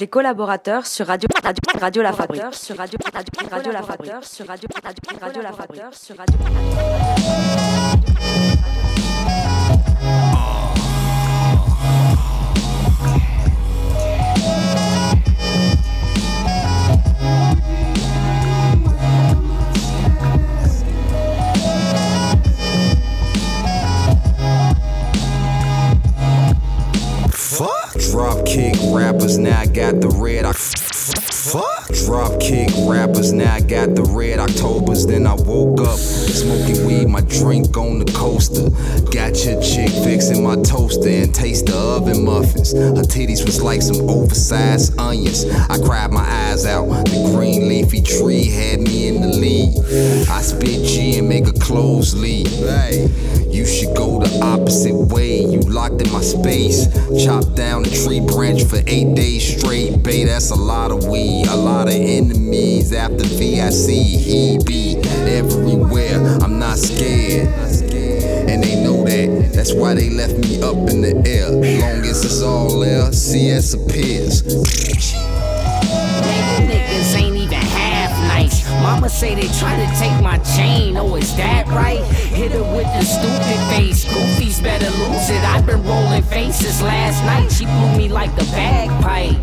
[0.00, 2.42] les collaborateurs sur Radio Radio Radio La Fabrique.
[2.52, 4.12] Sur Radio Radio Radio La Fabrique.
[4.22, 5.82] Sur Radio Radio Radio La Fabrique.
[5.92, 6.38] Sur Radio
[28.22, 30.44] Drop kick rappers, now I got the red.
[30.44, 30.52] I
[31.52, 31.88] fuck.
[32.06, 35.06] Drop kick rappers, now I got the red Octobers.
[35.06, 38.70] Then I woke up smoking weed, my drink on the coaster.
[39.10, 42.72] Got your chick fixing my toaster and taste the oven muffins.
[42.72, 45.44] Her titties was like some oversized onions.
[45.44, 46.88] I cried my eyes out.
[46.88, 50.28] The green leafy tree had me in the lead.
[50.28, 52.48] I spit G and make a close lead.
[52.48, 53.08] Hey,
[53.48, 55.44] you should go the opposite way.
[55.44, 56.86] You locked in my space.
[57.22, 60.02] Chopped down a tree branch for eight days straight.
[60.02, 61.41] Bay, that's a lot of weed.
[61.48, 63.88] A lot of enemies after VIC.
[63.88, 64.96] He be
[65.28, 66.38] everywhere.
[66.42, 67.48] I'm not scared.
[68.48, 69.52] And they know that.
[69.54, 71.50] That's why they left me up in the air.
[71.50, 74.42] Long as it's all there, CS appears.
[76.62, 78.68] Niggas ain't even half nice.
[78.82, 80.96] Mama say they try to take my chain.
[80.96, 82.02] Oh, is that right?
[82.04, 84.04] Hit her with the stupid face.
[84.04, 85.42] Goofy's better lose it.
[85.44, 87.50] I've been rolling faces last night.
[87.50, 89.36] She blew me like a bagpipe.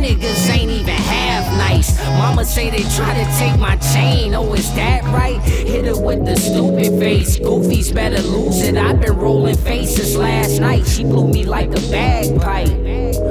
[0.00, 1.98] Niggas ain't even half nice.
[2.18, 4.34] Mama say they try to take my chain.
[4.34, 5.40] Oh, is that right?
[5.40, 7.38] Hit her with the stupid face.
[7.38, 8.76] Goofy's better lose it.
[8.76, 10.86] I've been rolling faces last night.
[10.86, 12.68] She blew me like a bagpipe.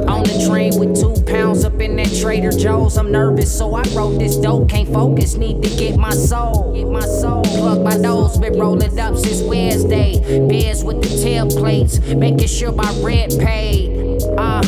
[0.09, 2.97] On the train with two pounds up in that Trader Joe's.
[2.97, 4.69] I'm nervous, so I wrote this dope.
[4.69, 6.73] Can't focus, need to get my soul.
[6.75, 7.43] Get my soul.
[7.43, 10.19] Plug my nose, been rolling up since Wednesday.
[10.47, 13.98] Beers with the tailplates, making sure my rent paid.
[14.39, 14.61] Uh,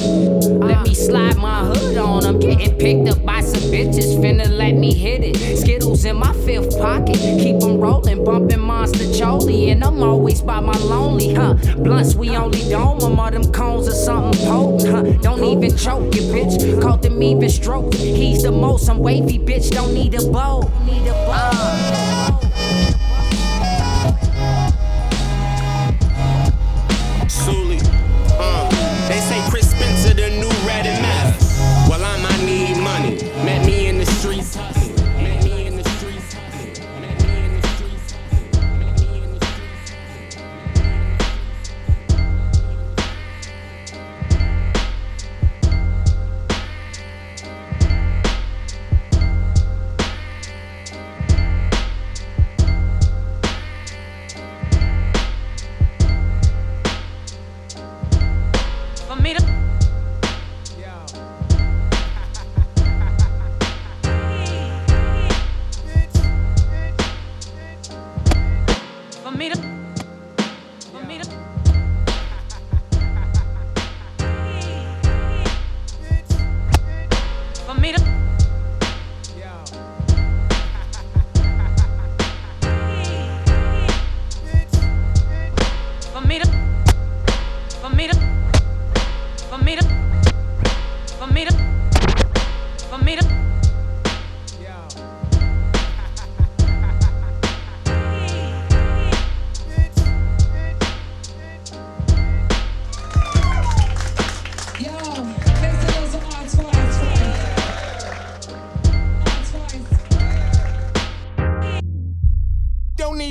[0.68, 2.26] let me slide my hood on.
[2.26, 5.58] I'm getting picked up by some bitches, finna let me hit it.
[5.58, 10.60] Skittles in my fifth pocket, keep them rolling, bumping Monster Choli, and I'm always by
[10.60, 11.54] my lonely, huh?
[11.78, 15.04] Blunts, we only dome them, all them cones or something potent, huh?
[15.22, 16.82] Don't even choke it, bitch.
[16.82, 17.94] Caught them even stroke.
[17.94, 19.72] He's the most, I'm wavy, bitch.
[19.72, 20.70] Don't need a bow.
[20.86, 21.52] Need a bow.
[21.54, 21.81] Uh.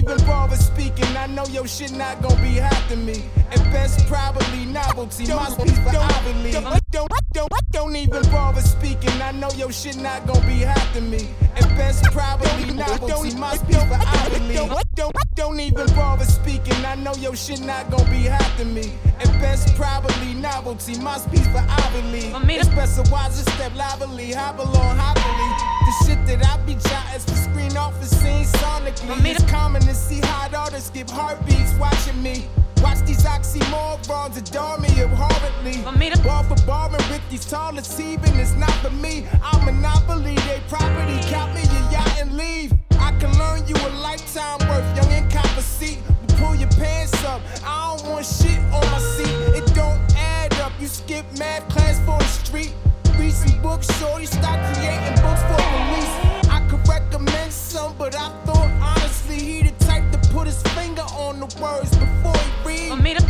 [0.00, 1.16] Even bother speaking.
[1.16, 3.24] I know your shit not gonna be hot to me.
[3.50, 5.26] At best, probably novelty.
[5.26, 6.52] My speech for obviously.
[6.52, 9.10] Don't, don't, don't, don't even bother speaking.
[9.22, 11.28] I know your shit not gonna be hot to me.
[11.56, 13.34] At best, probably novelty.
[13.36, 14.54] My speech for obviously.
[14.54, 16.84] Don't, don't, don't even bother speaking.
[16.84, 18.92] I know your shit not gonna be hot to me.
[19.20, 20.98] At best, probably novelty.
[20.98, 22.32] My speech for obviously.
[22.54, 24.32] It's best to watch a step lively.
[24.32, 25.50] Hop along happily.
[25.86, 29.26] The shit that I be jotting for screen off is seen sonically.
[29.26, 32.46] It's common to see hot artists give heartbeats watching me.
[32.82, 35.82] Watch these oxymorons adore me abhorrently.
[36.22, 39.26] Ball for bar and with these tallest even it's not for me.
[39.42, 41.18] I'm monopoly, they property.
[41.28, 42.72] Count me your yacht and leave.
[42.98, 45.98] I can learn you a lifetime worth, young and cop a seat
[46.40, 47.40] pull your pants up.
[47.64, 49.36] I don't want shit on my seat.
[49.58, 50.72] It don't add up.
[50.80, 52.74] You skip math class for a street.
[53.18, 54.26] Read some books, shorty.
[54.26, 56.14] Stop creating books for release.
[56.56, 61.06] I could recommend some, but I thought honestly he the type to put his finger
[61.26, 63.24] on the words before he reads.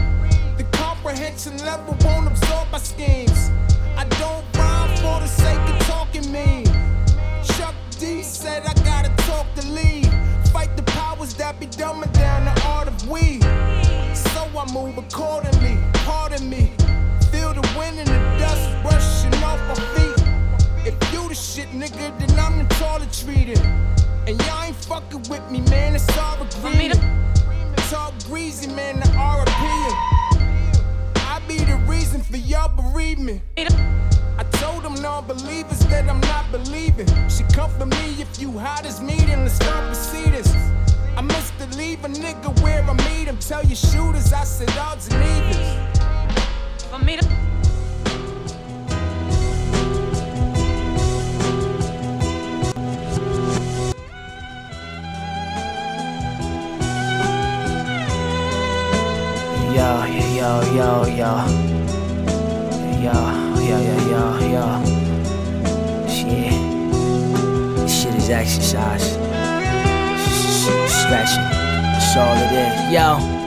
[0.57, 3.51] The comprehension level won't absorb my schemes.
[3.97, 6.65] I don't rhyme for the sake of talking Me,
[7.55, 10.09] Chuck D said I gotta talk to lead.
[10.53, 12.60] Fight the powers that be dumbing down the
[14.73, 15.79] move accordingly.
[16.05, 16.73] Pardon me.
[17.32, 20.25] Feel the wind and the dust rushing off my feet.
[20.87, 23.58] If you the shit, nigga, then I'm the toilet treated.
[24.26, 25.94] And y'all ain't fucking with me, man.
[25.94, 27.00] It's all agreement.
[27.91, 29.00] Talk greasy, man.
[29.00, 29.62] The RP.
[31.17, 33.43] I be the reason for y'all bereavement.
[33.58, 37.08] I told them non-believers that I'm not believing.
[37.29, 40.55] She come for me if you hot as me, then let's start proceedings.
[41.20, 43.37] I must leave a nigga where I meet him.
[43.37, 45.99] Tell your shooters I said odds and evens.
[46.88, 47.26] For me to
[59.76, 60.06] Yo,
[60.38, 61.32] yo, yo, yo.
[63.05, 63.12] Yo,
[63.61, 64.25] yo, yo, yo,
[64.55, 64.66] yo.
[66.08, 66.56] Shit.
[67.76, 69.30] This shit is exercise.
[70.61, 71.43] Stretching.
[71.43, 72.93] That's all it is.
[72.93, 73.39] Yo.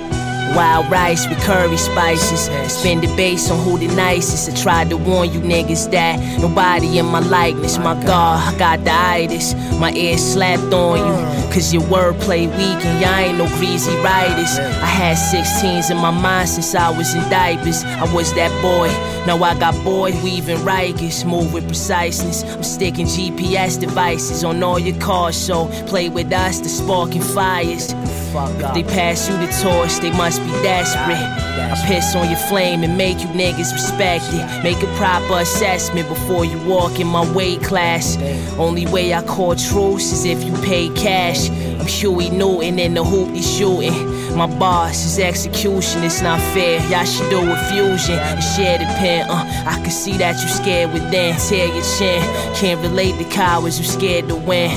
[0.56, 2.50] Wild rice with curry spices.
[2.72, 4.50] Spin the base on who the nicest.
[4.52, 7.78] I tried to warn you niggas that nobody in my likeness.
[7.80, 9.56] My God, I got the itis.
[9.80, 11.34] My ear slapped on you.
[11.54, 14.58] Cause your wordplay weak and y'all ain't no greasy writers.
[14.58, 17.84] I had 16s in my mind since I was in diapers.
[17.84, 18.88] I was that boy.
[19.28, 21.26] Now I got boy weaving Rikers.
[21.26, 22.44] Move with preciseness.
[22.44, 25.38] I'm sticking GPS devices on all your cars.
[25.38, 27.94] So play with us, the sparking fires.
[28.36, 31.18] If they pass you the torch, they must be desperate.
[31.18, 34.64] I piss on your flame and make you niggas respect it.
[34.64, 38.18] Make a proper assessment before you walk in my weight class.
[38.58, 41.50] Only way I call truce is if you pay cash.
[41.50, 43.94] I'm Huey Newton in the hoop he's shooting.
[44.36, 46.80] My boss is execution, it's not fair.
[46.90, 49.30] Y'all should do a fusion and share the pen.
[49.30, 51.36] Uh, I can see that you scared within.
[51.38, 52.22] Tear your chin.
[52.56, 54.72] Can't relate to cowards who scared to win.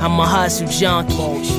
[0.00, 1.16] I'm a hustle junkie.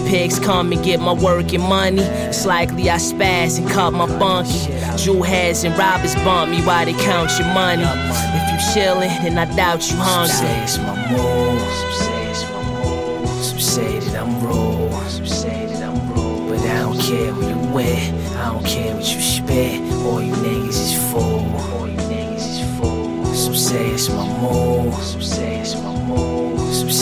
[0.09, 2.01] Pigs come and get my work and money.
[2.01, 4.71] It's likely I spaz and cut my bunkie.
[4.97, 7.83] Jewel heads and robbers bump me while they count your money.
[7.83, 10.29] If you chillin', then I doubt you hungry.
[10.29, 11.61] Some say it's my move.
[11.61, 13.43] Some say it's my move.
[13.43, 15.07] Some say that I'm raw.
[15.07, 16.49] Some say that I'm raw.
[16.49, 18.35] But I don't care who you with.
[18.37, 19.81] I don't care what you spit.
[20.05, 21.45] All you niggas is full.
[21.73, 23.25] All you niggas is full.
[23.33, 24.93] Some say it's my move.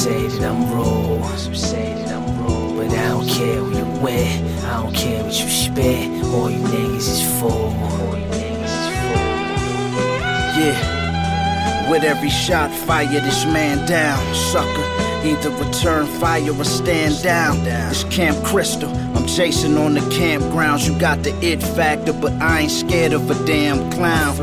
[0.04, 1.26] Say that I'm raw.
[1.38, 2.76] Some say that I'm raw.
[2.76, 4.66] But I don't care who you with.
[4.66, 6.26] I don't care what you spit.
[6.26, 7.50] All you niggas is full.
[7.50, 8.88] All you niggas is.
[10.60, 11.90] Yeah.
[11.90, 14.88] With every shot, fire this man down, sucker.
[15.24, 17.60] Either return fire or stand down.
[17.66, 19.13] It's Camp Crystal.
[19.24, 20.86] I'm chasing on the campgrounds.
[20.86, 24.36] You got the it factor, but I ain't scared of a damn clown.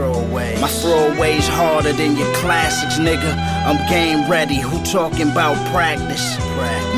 [0.58, 3.30] My throwaway's harder than your classics, nigga.
[3.66, 4.54] I'm game ready.
[4.56, 6.38] Who talking about practice?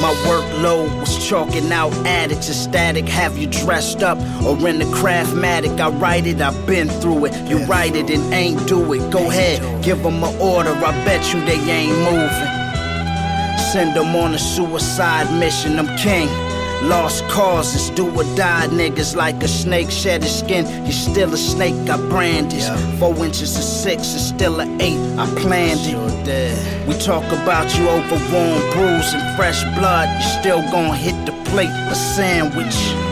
[0.00, 3.08] My workload was chalking out addicts of static.
[3.08, 5.80] Have you dressed up or in the craftmatic?
[5.80, 7.50] I write it, I've been through it.
[7.50, 9.10] You write it and ain't do it.
[9.10, 10.70] Go ahead, give them an order.
[10.70, 13.58] I bet you they ain't moving.
[13.72, 15.80] Send them on a suicide mission.
[15.80, 16.28] I'm king.
[16.88, 20.66] Lost causes, do or die niggas like a snake shed his skin.
[20.84, 22.68] You're still a snake, I brandish.
[22.98, 26.86] Four inches of six is still a eight, I planned it.
[26.88, 30.08] We talk about you over warm bruise and fresh blood.
[30.20, 33.11] You still gon' hit the plate, a sandwich.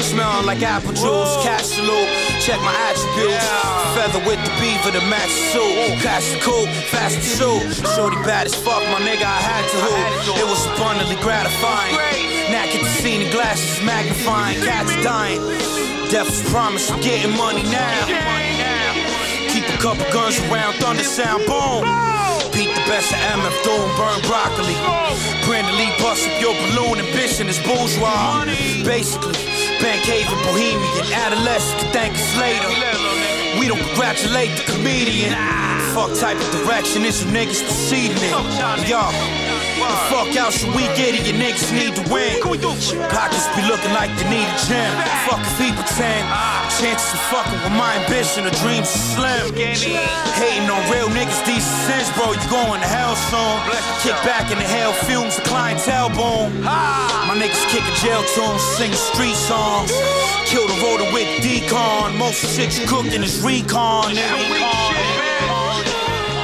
[0.00, 1.32] Smelling like apple juice.
[1.42, 2.08] Cash salute.
[2.40, 3.46] Check my attributes.
[3.94, 5.98] Feather with the beaver, the match suit.
[6.00, 7.86] Cash the cool, fast to shoot.
[7.94, 10.38] Shorty bad as fuck, my nigga, I had to hoop.
[10.38, 11.94] It was abundantly gratifying.
[12.50, 14.60] Now get to see the glasses magnifying.
[14.62, 15.40] Cats dying.
[16.10, 18.06] Death was promised, I'm getting money now.
[19.50, 22.09] Keep a Couple guns around, thunder sound, boom.
[22.52, 24.74] Beat the best of MF Doom, burn broccoli.
[25.46, 28.44] Brandon Lee bust up your balloon, ambition is bourgeois.
[28.84, 29.34] Basically,
[30.28, 32.68] and Bohemian, adolescent, thank us later.
[33.58, 35.32] We don't congratulate the comedian.
[35.94, 38.88] Fuck type of direction is you niggas proceeding in.
[38.88, 39.39] Y'all.
[39.80, 41.24] The fuck out should we get it?
[41.24, 42.36] Your niggas need to win.
[43.08, 44.92] Pockets be looking like they need a gym.
[45.24, 46.28] Fuck if he pretend.
[46.76, 49.44] Chances of fucking with my ambition, the dreams are slim.
[50.36, 52.32] Hating on real niggas, decent sins, bro.
[52.32, 53.56] You going to hell soon.
[54.04, 56.52] Kick back in the hell fumes, the clientele boom.
[56.62, 59.92] My niggas kicking jail tunes, singing street songs.
[60.46, 62.16] Kill the rotor with decon.
[62.18, 64.12] Most shit you cooking is recon.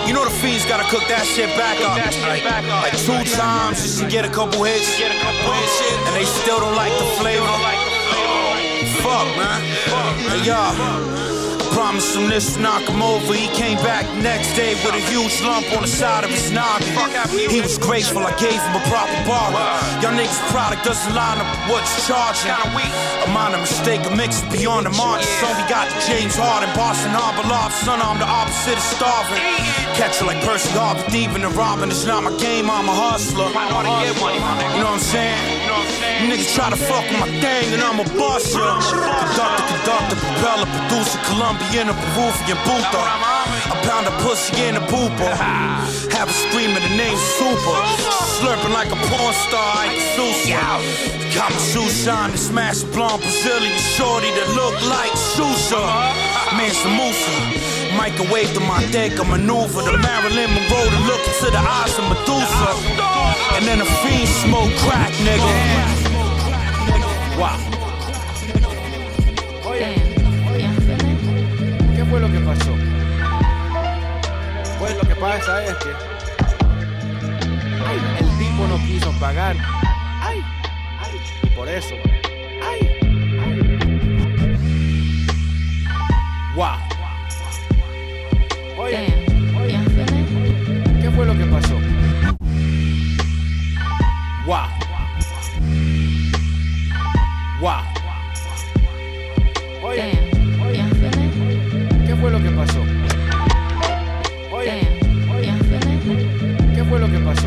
[0.07, 1.99] You know the fiends gotta cook that shit back up.
[1.99, 4.87] Like, like two times just to get a couple hits.
[6.07, 7.47] And they still don't like the flavor.
[9.03, 9.61] Fuck, man.
[10.31, 10.75] Hey, y'all.
[10.79, 13.35] I promised him this knock him over.
[13.35, 16.89] He came back next day with a huge lump on the side of his noggin.
[17.51, 19.53] He was grateful I gave him a proper bar.
[20.01, 22.49] Y'all niggas' product doesn't line up with what's charging.
[22.49, 25.29] A minor mistake, a mix beyond the margin.
[25.43, 27.71] So we got the James Harden, Boston Harbor Lob.
[27.73, 29.45] Son, I'm the opposite of starving.
[29.97, 31.88] Catch it like Percy Harvin, thieving and robbing.
[31.88, 33.49] It's not my game, I'm a hustler.
[33.49, 35.41] You know what I'm saying?
[36.21, 38.76] You niggas try to fuck with my thing and I'ma bust ya.
[38.76, 43.03] Conductor, conductor, propeller, producer, Colombian, a Peruvian Buddha.
[43.73, 45.33] I pound a pussy in a pooper.
[46.17, 47.81] Have a screaming the name Super.
[48.37, 50.61] Slurping like a porn star, I Sousa.
[51.33, 55.81] Got my shoes shine to smash a blonde Brazilian shorty that look like Sousa.
[56.53, 57.56] Mansa Musa.
[57.97, 59.83] Microwave to my deck, a maneuver.
[59.83, 62.71] The Marilyn Monroe to look into the eyes of Medusa.
[63.57, 65.53] And then a fiend smoke crack, nigga.
[67.38, 67.59] Wow.
[71.97, 72.73] ¿Qué fue lo que pasó?
[74.79, 75.91] Pues lo que pasa es que
[77.87, 79.57] ay, el tipo no quiso pagar.
[80.21, 80.43] Ay,
[81.00, 81.95] ay, y por eso.
[82.62, 82.81] Ay,
[83.41, 83.76] ay.
[86.55, 86.96] Wow.
[88.87, 89.12] Oye,
[89.61, 89.81] oye,
[91.02, 91.75] ¿qué fue lo que pasó?
[94.47, 94.69] Wow.
[97.61, 97.83] Wow.
[99.83, 100.21] Oye,
[102.07, 102.81] ¿qué fue lo que pasó?
[104.52, 104.88] Oye,
[105.35, 105.52] oye,
[106.76, 107.46] ¿qué fue lo que pasó?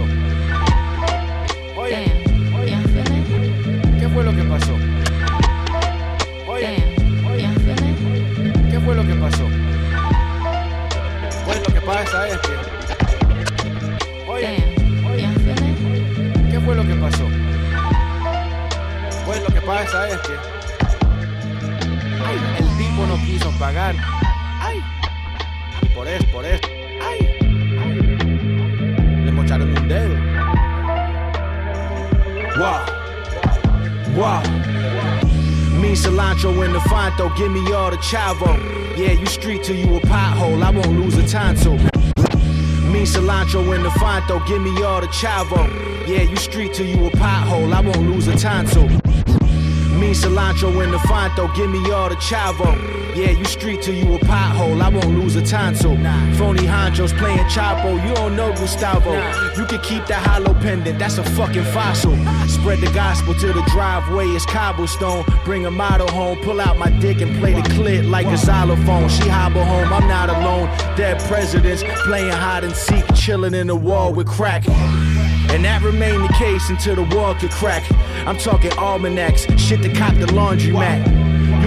[12.09, 14.63] Pues lo que pasa es que Oye,
[15.11, 15.29] oye,
[16.49, 17.27] ¿qué fue lo que pasó?
[19.25, 20.33] Pues lo que pasa es que
[22.25, 23.95] ay, el tipo no quiso pagar.
[24.59, 24.81] Ay,
[25.93, 26.61] por eso, por eso,
[27.07, 27.29] ay,
[27.79, 30.15] ay, le mocharon un dedo.
[32.57, 32.85] Wow.
[34.15, 34.41] Wow.
[35.79, 38.57] Me cilantro in the Fonto, give me all the chavo.
[38.97, 41.98] Yeah, you street till you a pothole, I won't lose a tonto.
[42.99, 45.65] Me cilantro in the Fonto, give me all the chavo.
[46.05, 48.89] Yeah, you street till you a pothole, I won't lose a tonto.
[49.97, 52.98] Me cilantro in the Fonto, give me all the chavo.
[53.19, 55.89] Yeah, you street till you a pothole, I won't lose a tonto.
[56.37, 59.11] Phony honchos playing Chapo, you don't know Gustavo.
[59.59, 62.15] You can keep that hollow pendant, that's a fucking fossil.
[62.47, 65.25] Spread the gospel to the driveway, is cobblestone.
[65.43, 69.09] Bring a model home, pull out my dick and play the clit like a xylophone.
[69.09, 70.67] She hobble home, I'm not alone.
[70.95, 74.65] Dead presidents playing hide and seek, chilling in the wall with crack.
[74.69, 77.83] And that remained the case until the wall could crack.
[78.25, 81.18] I'm talking almanacs, shit to cop the laundromat.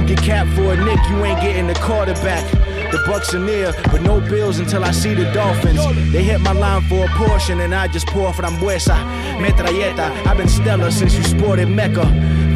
[0.03, 2.45] You get capped for a nick, you ain't getting the quarterback.
[2.91, 5.81] The Bucks are near, but no bills until I see the Dolphins.
[6.11, 8.97] They hit my line for a portion, and I just pour frambuesa.
[9.39, 12.05] Metralleta, I've been stellar since you sported Mecca.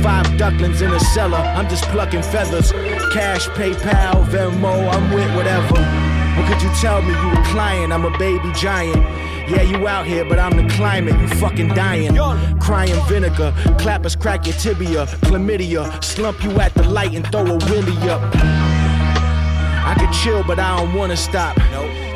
[0.03, 2.73] Five ducklings in a cellar, I'm just plucking feathers.
[3.13, 6.16] Cash, PayPal, Venmo, I'm with whatever.
[6.37, 7.13] What could you tell me?
[7.13, 8.97] You a client, I'm a baby giant.
[9.49, 12.17] Yeah, you out here, but I'm the climate, you fucking dying.
[12.59, 17.57] Crying vinegar, clappers crack your tibia, chlamydia, slump you at the light and throw a
[17.71, 18.21] willy up.
[18.35, 21.57] I could chill, but I don't wanna stop.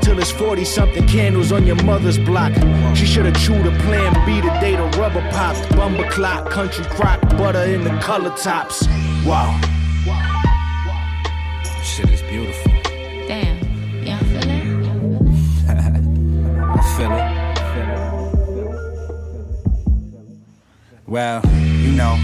[0.02, 2.52] Till it's 40 something candles on your mother's block.
[2.96, 5.68] She should've chewed a plan B the day the rubber popped.
[5.76, 8.88] Bumper clock, country crock, butter in the color tops.
[9.24, 9.60] Wow.
[11.84, 12.69] Shit is beautiful.
[17.00, 17.50] Feel it.
[21.06, 21.40] Well,
[21.80, 22.14] you know,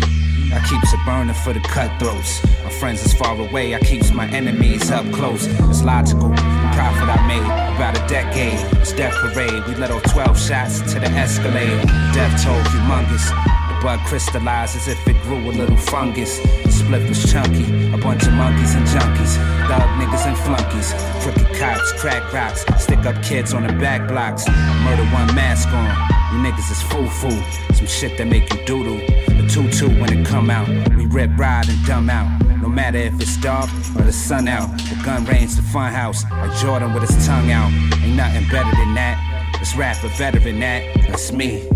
[0.53, 2.45] I keeps it burning for the cutthroats.
[2.63, 5.47] My friends is far away, I keeps my enemies up close.
[5.47, 6.31] It's logical.
[6.77, 7.67] profit I made.
[7.77, 9.67] About a decade, it's death parade.
[9.67, 11.87] We let off 12 shots to the Escalade.
[12.15, 13.56] Death toll humongous.
[13.87, 16.39] Bud crystallized as if it grew a little fungus.
[16.71, 17.63] Split was chunky.
[17.95, 19.37] A bunch of monkeys and junkies.
[19.69, 20.93] Dog niggas and flunkies.
[21.23, 22.65] Crooked cops, crack rocks.
[22.83, 24.49] Stick up kids on the back blocks.
[24.49, 25.87] Murder one mask on.
[26.33, 27.75] You niggas is foo foo.
[27.75, 28.97] Some shit that make you doodle.
[28.97, 30.67] The tutu when it come out.
[30.97, 32.45] We rip, ride, and dumb out.
[32.61, 34.69] No matter if it's dark or the sun out.
[34.79, 36.25] The gun range, the fun house.
[36.29, 37.71] Like Jordan with his tongue out.
[38.03, 39.55] Ain't nothing better than that.
[39.61, 40.83] This rapper better than that.
[41.07, 41.69] That's me.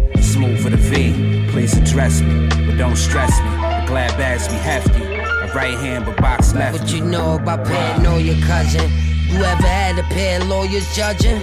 [1.51, 3.51] Please address me, but don't stress me.
[3.51, 5.03] The glad bags be hefty.
[5.03, 6.79] A right hand, but box left.
[6.79, 8.89] What you know about paranoia, cousin?
[9.27, 11.43] You ever had a pair of lawyers judging?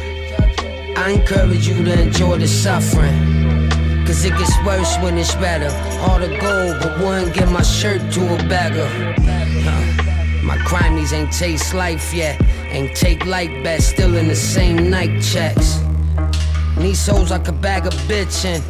[0.97, 3.69] I encourage you to enjoy the suffering.
[4.07, 5.69] Cause it gets worse when it's better.
[5.99, 8.87] Hard to go, but wouldn't give my shirt to a beggar.
[8.87, 10.41] Huh.
[10.41, 12.41] My crimies ain't taste life yet.
[12.69, 15.79] Ain't take life bet, still in the same night checks.
[16.79, 18.61] These hoes like a bag of bitchin'.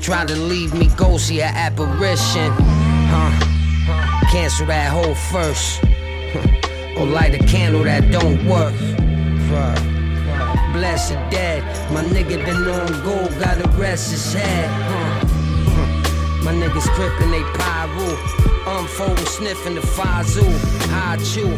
[0.00, 2.52] Try to leave me ghosty, an apparition.
[3.10, 4.30] Huh.
[4.30, 5.82] Cancel that hoe first.
[6.98, 8.74] or light a candle that don't work.
[10.72, 11.62] Bless the dead.
[11.92, 14.68] My nigga been on gold, gotta rest his head.
[16.44, 18.16] My niggas crippin' they pyro.
[18.66, 20.44] Unfolding, sniffing the fazoo.
[20.90, 21.48] I chew.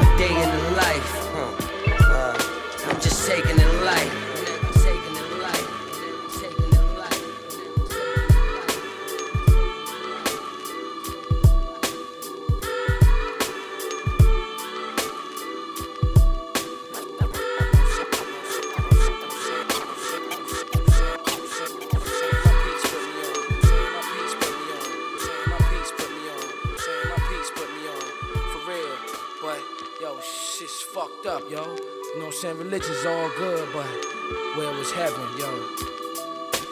[0.00, 1.29] A day in the life.
[34.56, 35.68] Where was heaven, yo?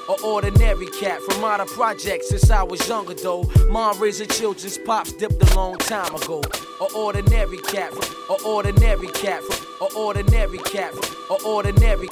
[0.08, 3.42] An ordinary cat from out of projects since I was younger though.
[3.68, 6.40] Mom raising children's pops dipped a long time ago.
[6.80, 9.42] An ordinary cat, an ordinary cat,
[9.80, 12.08] an ordinary cat, an ordinary.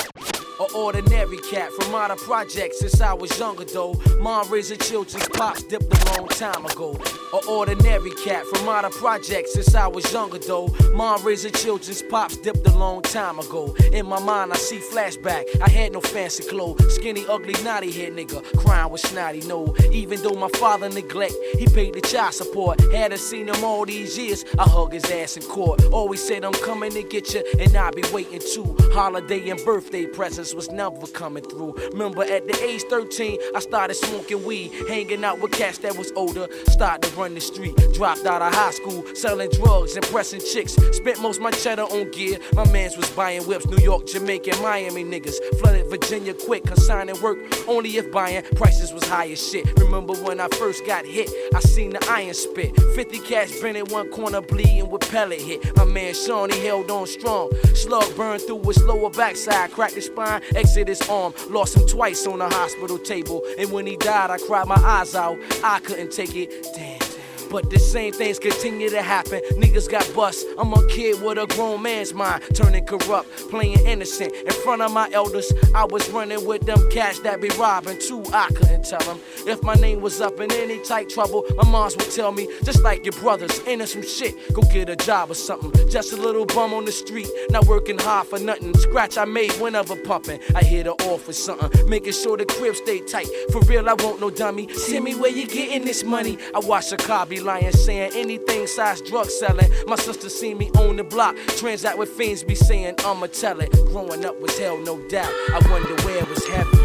[0.58, 3.92] An ordinary cat from out of projects since I was younger though.
[4.18, 6.98] Mom raising children's pops dipped a long time ago.
[7.34, 10.68] An ordinary cat from out of projects since I was younger though.
[10.94, 13.74] Mom raising children's pops dipped a long time ago.
[13.92, 15.44] In my mind, I see flashback.
[15.60, 19.76] I had no fancy clothes, skinny, ugly, naughty head nigga, crying with snotty no.
[19.92, 22.80] Even though my father neglect, he paid the child support.
[22.92, 24.46] Hadn't seen him all these years.
[24.58, 25.84] I hug his ass in court.
[25.92, 28.74] Always said I'm coming to get you, and I'll be waiting too.
[28.94, 31.74] Holiday and birthday presents was never coming through.
[31.92, 36.12] Remember at the age 13, I started smoking weed, hanging out with cats that was
[36.12, 36.48] older.
[36.68, 40.74] Started to run the street, dropped out of high school, selling drugs and pressing chicks.
[40.96, 42.38] Spent most my cheddar on gear.
[42.54, 45.36] My mans was buying whips, New York, Jamaica, Miami niggas.
[45.58, 48.42] Flooded Virginia quick, consigning work only if buying.
[48.54, 49.66] Prices was high as shit.
[49.80, 51.30] Remember when I first got hit?
[51.54, 52.76] I seen the iron spit.
[52.94, 55.76] 50 cash been in one corner bleeding with pellet hit.
[55.76, 57.50] My man Sean, he held on strong.
[57.74, 61.34] Slug burned through his lower backside, cracked his spine, exit his arm.
[61.50, 63.42] Lost him twice on the hospital table.
[63.58, 65.38] And when he died, I cried my eyes out.
[65.62, 66.66] I couldn't take it.
[66.74, 67.05] Damn.
[67.50, 69.40] But the same things continue to happen.
[69.52, 70.46] Niggas got bust.
[70.58, 74.32] I'm a kid with a grown man's mind, turning corrupt, playing innocent.
[74.32, 78.24] In front of my elders, I was running with them cats that be robbing too.
[78.32, 81.44] I couldn't tell them if my name was up in any tight trouble.
[81.56, 84.34] My moms would tell me, just like your brothers, into some shit.
[84.52, 85.72] Go get a job or something.
[85.88, 88.74] Just a little bum on the street, not working hard for nothing.
[88.76, 90.40] Scratch I made whenever pumping.
[90.54, 93.28] I hit her off with something, making sure the crib stay tight.
[93.52, 94.66] For real, I won't no dummy.
[94.66, 96.38] Tell me where you getting this money.
[96.54, 99.70] I watch a car be lying, saying anything size drug selling.
[99.86, 103.70] My sister seen me on the block, transact with fiends, be saying I'ma tell it.
[103.86, 105.30] Growing up was hell, no doubt.
[105.52, 106.78] I wonder where it was heaven.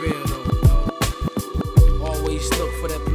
[0.00, 0.44] Real though.
[2.06, 3.09] Always look for that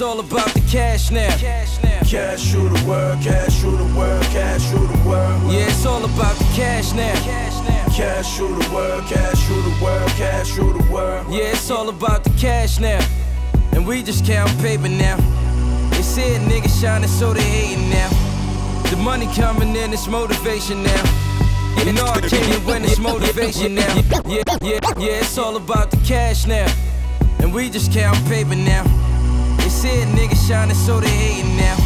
[0.00, 1.28] it's all about the cash now.
[1.36, 2.00] Cash now.
[2.00, 5.52] Cash rule the world, cash rule the world, cash rule the world.
[5.52, 7.12] Yeah, it's all about the cash now.
[7.16, 7.94] Cash now.
[7.94, 11.26] Cash rule the world, cash rule the world, cash rule the world.
[11.28, 13.06] Yeah, it's all about the cash now.
[13.72, 15.18] And we just count paper now.
[15.90, 18.08] They said niggas shining, so they hating now.
[18.88, 21.04] The money coming in, it's motivation now.
[21.84, 23.94] You know I came to win, it's motivation now.
[24.26, 26.72] Yeah, yeah, yeah, it's all about the cash now.
[27.40, 28.99] And we just count paper now.
[29.70, 31.76] They said niggas shining, so they hating now.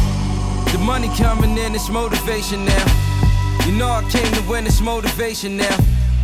[0.71, 2.85] The money coming in, it's motivation now.
[3.63, 5.77] You know I came to win, it's motivation now.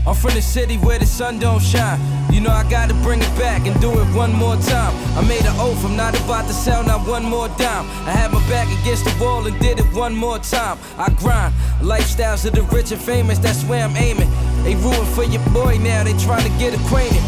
[0.08, 2.00] I'm from the city where the sun don't shine.
[2.34, 4.91] You know I gotta bring it back and do it one more time.
[5.15, 7.86] I made an oath, I'm not about to sell not one more dime.
[8.10, 10.80] I had my back against the wall and did it one more time.
[10.97, 14.32] I grind, lifestyles of the rich and famous, that's where I'm aiming.
[14.63, 17.21] They ruin for your boy now, they trying to get acquainted.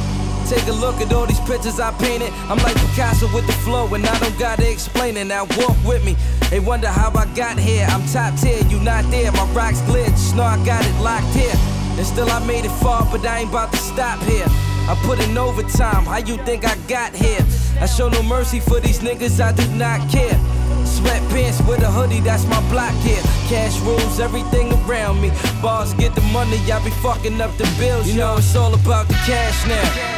[0.48, 2.32] Take a look at all these pictures I painted.
[2.50, 5.26] I'm like Picasso with the flow, and I don't gotta explain it.
[5.26, 6.16] Now walk with me.
[6.50, 7.88] They wonder how I got here.
[7.90, 9.32] I'm top tier, you not there.
[9.32, 11.56] My rocks just know I got it locked here.
[11.98, 14.46] And still I made it far, but I ain't about to stop here.
[14.86, 17.40] I put in overtime, how you think I got here?
[17.80, 20.36] I show no mercy for these niggas, I do not care.
[20.84, 23.22] Sweatpants with a hoodie, that's my block here.
[23.48, 25.32] Cash rules everything around me.
[25.62, 28.08] Bars get the money, I be fucking up the bills.
[28.08, 30.13] You know it's all about the cash now.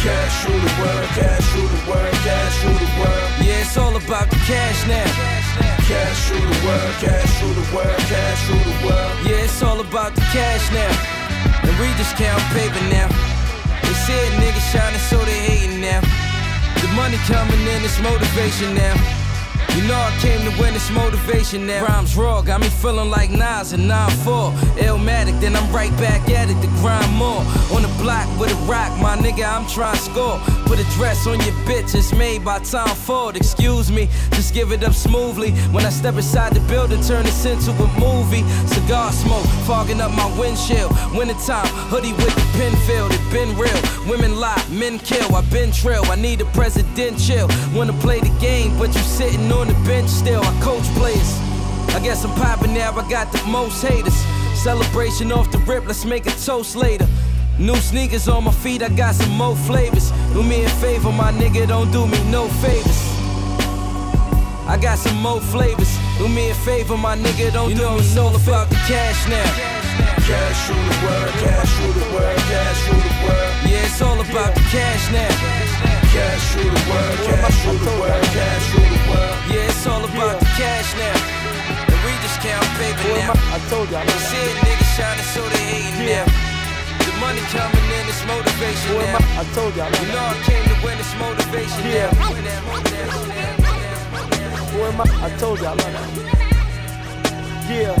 [0.00, 3.28] Cash rule the world, cash rule the world, cash rule the world.
[3.44, 5.04] Yeah, it's all about the cash now.
[5.84, 9.14] Cash rule the world, cash rule the world, cash rule the world.
[9.28, 10.94] Yeah, it's all about the cash now.
[11.66, 13.08] And we just count paper now.
[13.84, 16.00] They said niggas shining, so they hating now.
[16.80, 19.19] The money coming in, it's motivation now.
[19.76, 21.84] You know I came to win, it's motivation now.
[21.84, 24.52] Rhymes raw, got me feeling like Nas and 9-4.
[24.78, 27.42] Illmatic, then I'm right back at it to grind more.
[27.72, 30.38] On the block with a rock, my nigga, I'm trying to score.
[30.66, 33.36] Put a dress on your bitch, it's made by Tom Ford.
[33.36, 35.52] Excuse me, just give it up smoothly.
[35.72, 38.42] When I step inside the building, turn this into a movie.
[38.66, 40.92] Cigar smoke, fogging up my windshield.
[41.14, 43.80] Wintertime, hoodie with the pin filled, it been real.
[44.08, 46.04] Women lie, men kill, I been trill.
[46.06, 47.48] I need a presidential.
[47.72, 50.42] Wanna play the game, but you sitting on the bench still.
[50.42, 51.30] I coach players.
[51.94, 54.14] I guess I'm popping now, I got the most haters.
[54.62, 57.06] Celebration off the rip, let's make a toast later.
[57.58, 60.12] New sneakers on my feet, I got some more flavors.
[60.32, 63.00] Do me a favor, my nigga, don't do me no favors.
[64.66, 65.98] I got some more flavors.
[66.18, 68.76] Do me a favor, my nigga, don't you do know me it's all about the
[68.86, 69.50] cash now.
[70.28, 73.54] Cash rule the world, cash rule the world, cash rule the world.
[73.66, 75.28] Yeah, it's all about the cash now.
[76.14, 78.89] Cash rule the world, cash rule the world, cash rule the world.
[79.50, 81.18] Yeah, it's all about the cash now.
[81.90, 83.32] And we just count paper now.
[83.54, 84.04] I told y'all.
[84.04, 86.26] They said niggas shining, so they hating now.
[87.04, 89.18] The money coming in, it's motivation now.
[89.40, 89.90] I told y'all.
[89.90, 92.10] You know I came to win, it's motivation Yeah.
[92.12, 92.30] now.
[92.30, 93.54] Win that, win that, win that,
[94.12, 94.70] win that.
[94.70, 95.04] Who am I?
[95.26, 95.76] I told y'all.
[97.70, 97.94] Yeah.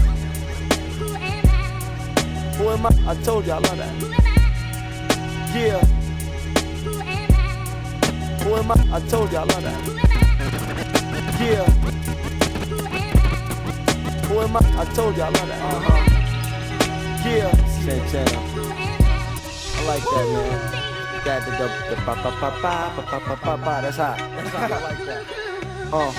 [2.58, 2.90] Who am I?
[3.10, 3.56] I told y'all.
[3.56, 3.94] I love that.
[5.54, 5.80] Yeah.
[8.44, 8.96] Who am I?
[8.96, 9.50] I told y'all.
[9.50, 10.09] I love that.
[11.40, 11.64] Yeah.
[14.28, 14.60] Who am I?
[14.78, 15.24] I told y'all.
[15.24, 15.62] I love that.
[15.62, 17.28] Uh huh.
[17.28, 17.50] Yeah.
[17.80, 18.40] Santana.
[19.74, 21.24] I like that, man.
[21.24, 21.50] Got the
[21.90, 23.80] the, pa pa pa pa pa pa pa pa.
[23.80, 24.18] That's hot.
[24.18, 24.70] That's hot.
[24.70, 25.24] I like that.
[25.90, 26.12] Uh.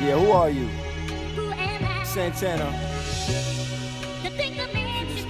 [0.00, 0.70] Yeah, who are you?
[2.06, 2.72] Santana.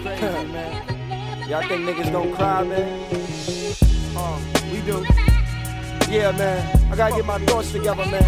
[0.05, 1.49] Finger man.
[1.49, 2.89] Y'all think niggas don't cry, man?
[4.17, 4.39] Uh,
[4.71, 5.28] we do.
[6.11, 6.93] Yeah, man.
[6.93, 8.25] I gotta get my thoughts together, man.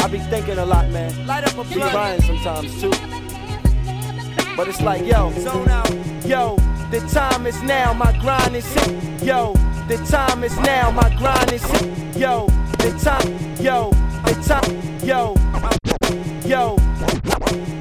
[0.00, 1.26] I be thinking a lot, man.
[1.26, 2.90] Light up a Be crying sometimes too.
[4.56, 5.90] But it's like, yo, Zone out.
[6.26, 6.56] yo,
[6.90, 9.22] the time is now, my grind is it.
[9.22, 9.54] Yo,
[9.88, 12.16] the time is now, my grind is it.
[12.16, 12.46] Yo,
[12.78, 13.28] the time,
[13.60, 13.90] yo,
[14.24, 15.36] the time, yo,
[16.44, 16.76] yo,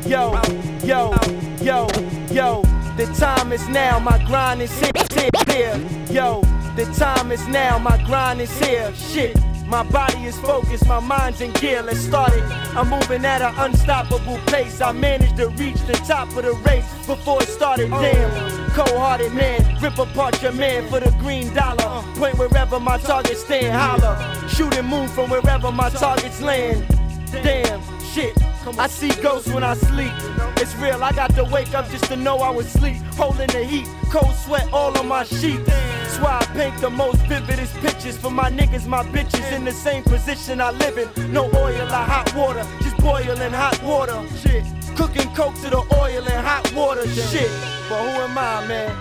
[0.06, 0.42] yo,
[0.84, 1.14] yo,
[1.62, 1.88] yo,
[2.32, 2.62] yo,
[2.98, 6.12] the time is now, my grind is it.
[6.12, 6.42] Yo,
[6.76, 8.94] the time is now, my grind is here.
[8.96, 9.38] Shit.
[9.66, 11.82] My body is focused, my mind's in gear.
[11.82, 12.44] Let's start it.
[12.76, 14.82] I'm moving at an unstoppable pace.
[14.82, 17.90] I managed to reach the top of the race before it started.
[17.90, 22.04] Damn, cold-hearted man, rip apart your man for the green dollar.
[22.16, 24.48] Point wherever my targets stand, holler.
[24.50, 26.86] Shoot and move from wherever my targets land.
[27.32, 27.82] Damn,
[28.14, 28.38] shit.
[28.78, 30.14] I see ghosts when I sleep.
[30.58, 32.98] It's real, I got to wake up just to know I was asleep.
[33.16, 35.66] Holding the heat, cold sweat all on my sheets.
[35.66, 39.72] That's why I paint the most vividest pictures for my niggas, my bitches in the
[39.72, 41.34] same position I live in.
[41.34, 44.22] No oil or hot water, just boiling hot water.
[44.38, 44.64] Shit,
[44.96, 47.08] cooking coke to the oil and hot water.
[47.08, 47.50] Shit,
[47.90, 48.92] but who am I, man?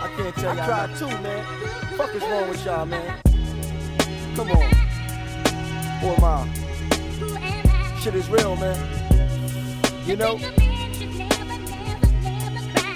[0.00, 0.60] I can't tell you.
[0.60, 1.44] I cry too, man.
[1.96, 3.20] Fuck is wrong with y'all, man?
[4.34, 4.70] Come on.
[6.00, 6.65] Who am I?
[8.06, 8.78] Shit is real, man.
[10.06, 10.38] You know?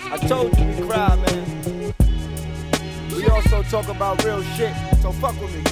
[0.09, 1.94] I told you we cry, man.
[3.16, 5.64] We also talk about real shit, so fuck with me.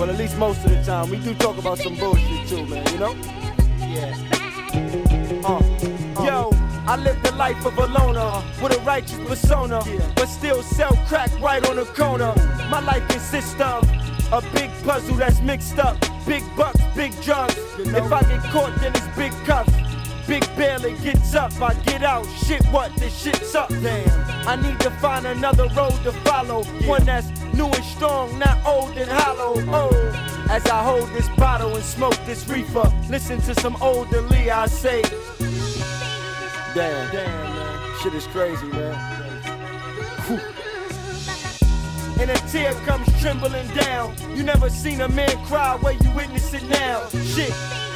[0.00, 2.86] Well, at least most of the time, we do talk about some bullshit too, man,
[2.94, 3.14] you know?
[3.78, 4.16] Yeah.
[5.44, 5.58] Uh,
[6.16, 6.24] uh.
[6.24, 6.50] Yo,
[6.86, 9.82] I live the life of a loner with a righteous persona,
[10.16, 12.32] but still sell crack right on the corner.
[12.70, 13.86] My life consists of
[14.32, 15.98] a big puzzle that's mixed up.
[16.26, 17.56] Big bucks, big drugs.
[17.78, 19.72] If I get caught, then it's big cuffs.
[20.26, 22.26] Big barely gets up, I get out.
[22.46, 22.94] Shit, what?
[22.96, 23.68] This shit's up.
[23.68, 24.48] Damn.
[24.48, 26.62] I need to find another road to follow.
[26.86, 29.54] One that's new and strong, not old and hollow.
[29.68, 34.50] Oh, as I hold this bottle and smoke this reefer, listen to some older Lee,
[34.50, 35.02] I say.
[36.74, 37.98] Damn, damn, man.
[38.00, 38.94] Shit is crazy, man.
[40.26, 40.61] Whew.
[42.22, 44.14] And a tear comes trembling down.
[44.36, 47.08] You never seen a man cry where you witness it now.
[47.08, 47.52] Shit.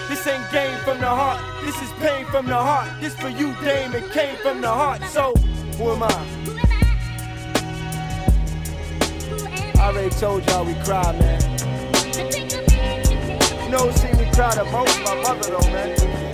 [0.09, 2.91] This ain't game from the heart, this is pain from the heart.
[3.01, 5.01] This for you, Dame, it came from the heart.
[5.05, 5.33] So,
[5.79, 6.09] who am I?
[9.79, 11.41] I already told y'all we cry, man.
[13.63, 14.99] You know seen me cry the most?
[15.05, 16.26] My mother, though, man.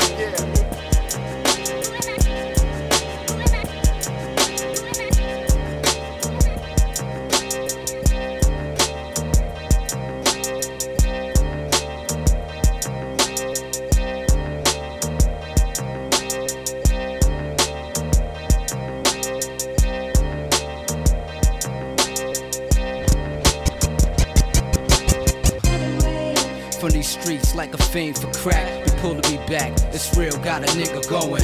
[26.83, 28.85] From these streets like a fiend for crack.
[28.85, 29.71] We pulling me back.
[29.95, 31.41] It's real, got a nigga going.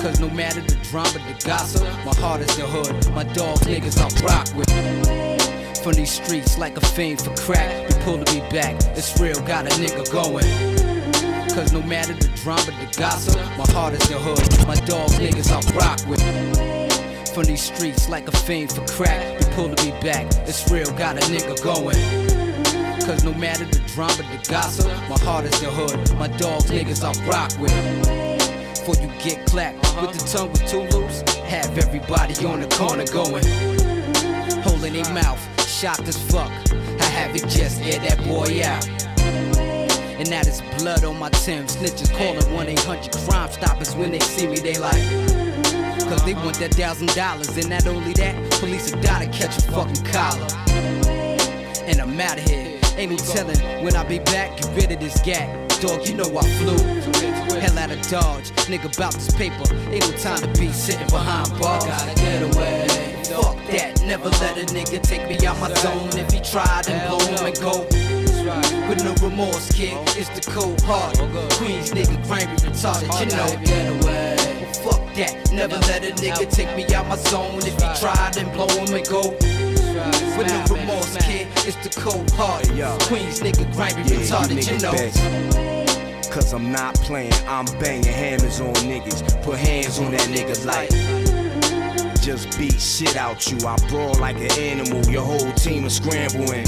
[0.00, 3.12] Cause no matter the drama, the gossip, my heart is the hood.
[3.12, 4.70] My dog niggas I rock with.
[5.82, 7.90] From these streets like a fiend for crack.
[7.90, 8.82] We pulling me back.
[8.96, 10.46] It's real, got a nigga going.
[11.54, 14.66] Cause no matter the drama, the gossip, my heart is the hood.
[14.66, 16.22] My dog niggas I rock with.
[17.34, 19.40] From these streets like a fiend for crack.
[19.40, 20.24] We pulling me back.
[20.48, 22.31] It's real, got a nigga going.
[23.04, 25.98] Cause no matter the drama, the gossip, my heart is the hood.
[26.18, 27.74] My dogs, niggas I rock with.
[28.78, 33.04] Before you get clapped with the tongue with two loose, have everybody on the corner
[33.06, 33.44] going.
[34.62, 36.48] Holding their mouth, shocked as fuck.
[37.00, 38.86] I have it just air that boy out.
[39.18, 41.76] And now there's blood on my Tim's.
[41.76, 45.02] Snitches calling 1 800 Crime Stoppers when they see me, they like.
[46.08, 49.58] Cause they want that thousand dollars, and not only that, police will die to catch
[49.58, 50.46] a fucking collar.
[51.84, 52.71] And I'm out of here.
[52.96, 55.48] Ain't no telling when I be back, get rid of this gag.
[55.80, 56.76] Dog, you know I flew.
[57.58, 59.64] Hell out of Dodge, nigga about this paper.
[59.90, 61.84] Ain't no time to be sitting behind bars.
[61.84, 62.86] Gotta get away.
[63.24, 66.10] Fuck that, never let a nigga take me out my zone.
[66.18, 67.86] If he tried then blow him and go.
[68.88, 71.16] With no remorse, kid, it's the cold heart.
[71.54, 73.64] Queens nigga, grimy, retarded, you know.
[73.64, 74.68] Get away.
[74.84, 77.58] Fuck that, never let a nigga take me out my zone.
[77.58, 79.51] If he tried then blow him and go.
[80.36, 82.64] With no remorse, kid, it's the cold heart.
[83.02, 86.30] Queens nigga, grimy, retarded, you know.
[86.30, 89.42] Cause I'm not playing, I'm banging hammers on niggas.
[89.42, 90.90] Put hands on that nigga like.
[92.22, 93.58] Just beat shit out you.
[93.66, 96.66] I brawl like an animal, your whole team is scrambling.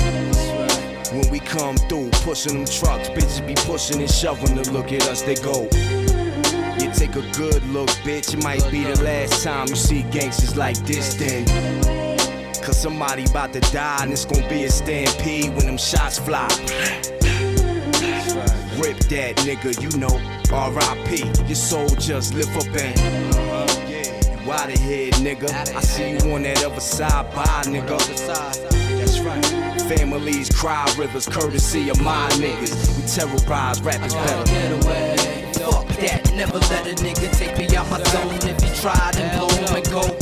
[1.13, 5.07] When we come through, pushing them trucks, bitches be pushing and shoving to look at
[5.07, 5.63] us, they go.
[6.81, 10.57] You take a good look, bitch, it might be the last time you see gangsters
[10.57, 11.94] like this then.
[12.65, 16.49] Cause somebody about to die and it's gonna be a stampede when them shots fly.
[18.81, 20.19] Rip that nigga, you know,
[20.51, 21.25] R.I.P.
[21.47, 23.45] Your soul just lift up and
[24.65, 25.51] out of here, nigga.
[25.75, 27.99] I see you on that other side, bye, nigga.
[28.97, 29.81] That's right.
[29.83, 32.97] Families cry rivers, courtesy of my niggas.
[32.97, 34.47] We terrorize rappers better.
[35.53, 38.35] Fuck that, never let a nigga take me out my zone.
[38.49, 40.14] If he tried then blow him and go.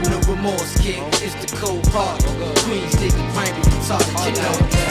[0.00, 2.22] With no remorse, kid, it's the cold heart.
[2.64, 4.89] Queens nigga, grimy, retarded, you know.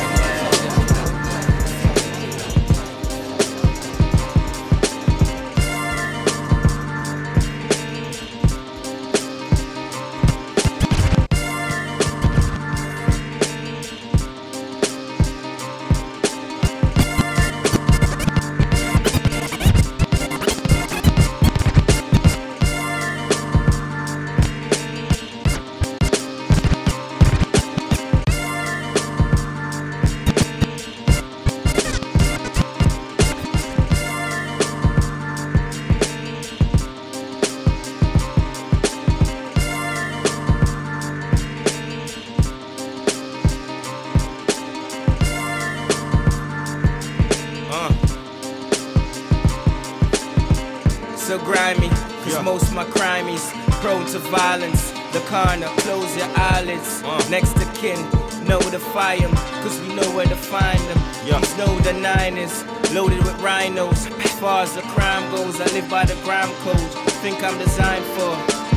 [65.89, 66.77] By the gram code.
[67.23, 68.35] Think I'm designed for.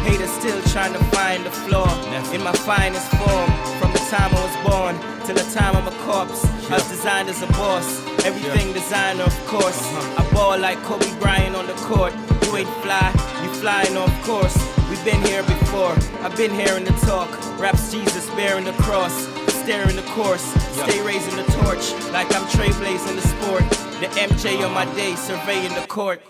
[0.09, 1.87] Haters still trying to find the flaw
[2.33, 3.51] in my finest form.
[3.79, 4.95] From the time I was born
[5.27, 7.87] till the time I'm a corpse, I was designed as a boss.
[8.25, 9.81] Everything designer, of course.
[9.81, 10.23] Uh-huh.
[10.23, 12.13] I ball like Kobe Bryant on the court.
[12.45, 13.13] You ain't fly,
[13.45, 14.57] you flying of course.
[14.89, 15.95] We've been here before.
[16.25, 17.31] I've been hearing the talk.
[17.61, 19.15] Raps Jesus bearing the cross,
[19.63, 20.45] staring the course.
[20.83, 23.65] Stay raising the torch like I'm trailblazing the sport.
[24.01, 24.97] The MJ on my uh-huh.
[24.97, 26.23] day, surveying the court.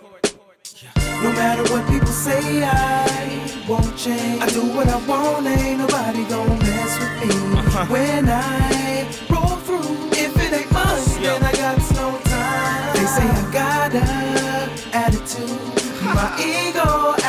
[1.23, 4.43] No matter what people say, I won't change.
[4.43, 7.59] I do what I want, ain't nobody gonna mess with me.
[7.59, 7.87] Uh-huh.
[7.87, 12.97] When I roll through, if it ain't money, then I got no time.
[12.97, 15.61] They say I got a attitude,
[16.03, 17.22] my ego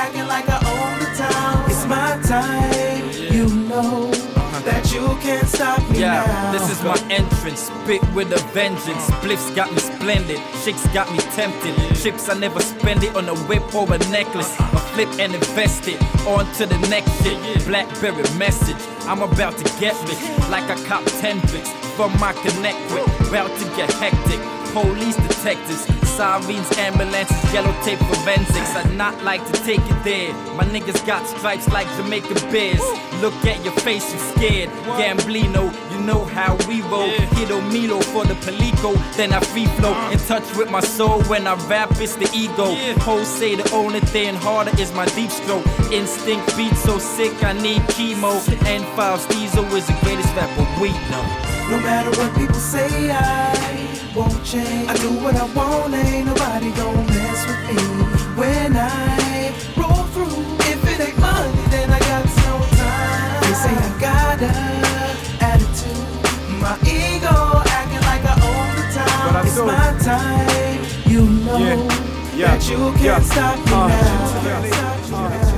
[5.93, 6.51] Yeah, now.
[6.51, 7.71] this is my entrance.
[7.71, 9.09] Spit with a vengeance.
[9.09, 10.39] Spliffs got me splendid.
[10.63, 11.75] Chicks got me tempted.
[11.95, 14.59] Chips, I never spend it on a whip or a necklace.
[14.59, 16.01] I flip and invest it.
[16.27, 17.65] On to the next shit.
[17.65, 18.81] Blackberry message.
[19.07, 20.21] I'm about to get rich.
[20.49, 23.29] Like I cop 10 bricks from my connect with.
[23.29, 24.62] About to get hectic.
[24.73, 28.75] Police detectives, sirens, ambulances, yellow tape forensics.
[28.75, 30.33] I'd not like to take it there.
[30.55, 32.81] My niggas got stripes like Jamaican bears.
[33.21, 34.69] Look at your face, you scared.
[34.97, 37.09] Gamblino, oh, you know how we roll.
[37.35, 39.93] Hito Milo for the Pelico, then I free flow.
[40.09, 42.73] In touch with my soul when I rap, it's the ego.
[43.01, 45.67] Hoes say the only thing harder is my deep stroke.
[45.91, 48.39] Instinct beat so sick, I need chemo.
[48.65, 51.25] N5 Steezo is the greatest rapper we know.
[51.69, 54.89] No matter what people say, I won't change.
[54.89, 57.83] I do what I want, ain't nobody gon' mess with me.
[58.39, 63.41] When I roll through, if it ain't money, then I got no time.
[63.41, 64.53] They say I got a
[65.43, 66.07] attitude,
[66.61, 67.35] my ego
[67.77, 69.33] acting like I own the time.
[69.33, 69.43] But I.
[69.45, 71.57] It's my time, you know
[72.35, 73.19] Yeah, that you can't yeah.
[73.21, 75.52] stop me Uh, now.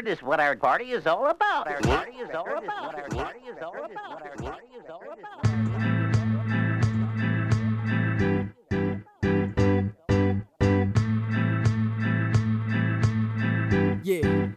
[0.00, 1.68] Word is what our party is all about.
[1.68, 2.94] Our party is all about.
[2.94, 4.22] Our party is all about.
[4.22, 5.46] Our party is all about.
[14.02, 14.48] Yeah.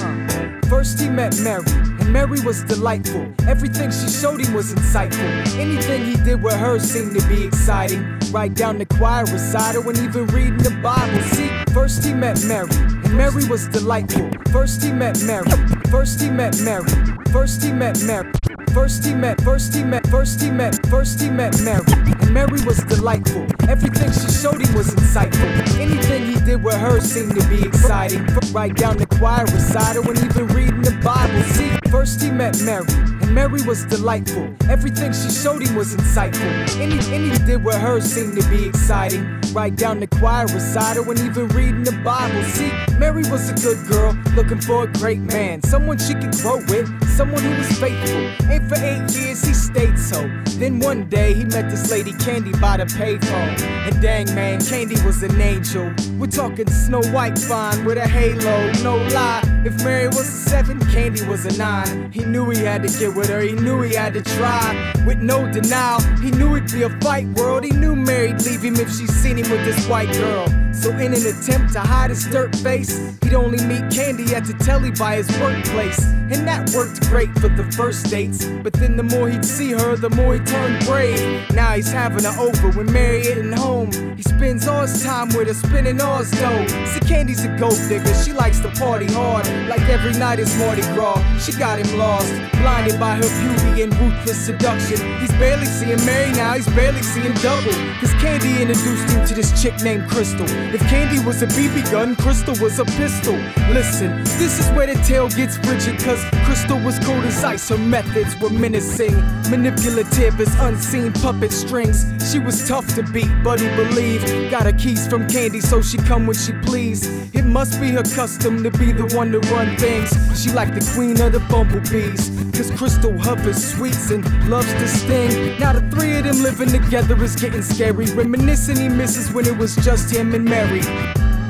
[0.00, 0.68] Uh.
[0.68, 3.32] First he met Mary, and Mary was delightful.
[3.46, 5.28] Everything she showed him was insightful.
[5.58, 8.18] Anything he did with her seemed to be exciting.
[8.32, 11.22] Right down the choir recital and even reading the Bible.
[11.22, 14.30] See, first he met Mary, and Mary was delightful.
[14.52, 15.50] First he met Mary,
[15.90, 16.90] first he met Mary,
[17.32, 18.32] first he met Mary.
[18.76, 21.82] First he met, first he met, first he met, first he met Mary.
[21.88, 23.46] And Mary was delightful.
[23.70, 25.48] Everything she showed him was insightful.
[25.80, 28.26] Anything he did with her seemed to be exciting.
[28.52, 31.42] Right down the choir recital and even reading the Bible.
[31.54, 32.84] See, first he met Mary.
[33.22, 34.54] And Mary was delightful.
[34.68, 36.50] Everything she showed him was insightful.
[36.78, 39.40] Any, any with her seemed to be exciting.
[39.52, 42.42] Right down the choir recital and even reading the Bible.
[42.44, 45.62] See, Mary was a good girl looking for a great man.
[45.62, 46.86] Someone she could grow with,
[47.16, 48.50] someone who was faithful.
[48.50, 50.20] And for eight years he stayed so.
[50.58, 53.60] Then one day he met this lady Candy by the payphone.
[53.60, 55.92] And dang man, Candy was an angel.
[56.18, 59.55] We're talking Snow White fine with a halo, no lie.
[59.66, 62.12] If Mary was a seven, Candy was a nine.
[62.12, 64.92] He knew he had to get with her, he knew he had to try.
[65.04, 67.64] With no denial, he knew it'd be a fight world.
[67.64, 70.65] He knew Mary'd leave him if she seen him with this white girl.
[70.86, 74.54] So in an attempt to hide his dirt face, he'd only meet Candy at the
[74.64, 75.98] telly by his workplace.
[76.30, 78.46] And that worked great for the first dates.
[78.62, 81.18] But then the more he'd see her, the more he turned brave.
[81.52, 83.90] Now he's having her over when Mary isn't home.
[84.16, 86.66] He spends all his time with her, spending all his dough.
[86.86, 89.46] See, Candy's a gold digger, she likes to party hard.
[89.68, 91.18] Like every night is Mardi Gras.
[91.38, 92.32] She got him lost,
[92.62, 94.98] blinded by her beauty and ruthless seduction.
[95.18, 97.74] He's barely seeing Mary now, he's barely seeing double.
[97.98, 100.46] Cause Candy introduced him to this chick named Crystal.
[100.76, 103.32] If Candy was a BB gun, Crystal was a pistol.
[103.72, 107.70] Listen, this is where the tale gets frigid, cause Crystal was cold as ice.
[107.70, 109.14] Her methods were menacing,
[109.48, 112.04] manipulative as unseen puppet strings.
[112.30, 114.50] She was tough to beat, but he believed.
[114.50, 117.08] Got her keys from Candy, so she come when she please.
[117.32, 120.10] It must be her custom to be the one to run things.
[120.38, 122.28] She like the queen of the bumblebees.
[122.52, 125.58] Cause Crystal hovers sweets and loves to sting.
[125.58, 128.06] Now the three of them living together is getting scary.
[128.06, 130.80] Reminiscing he misses when it was just him and Mary.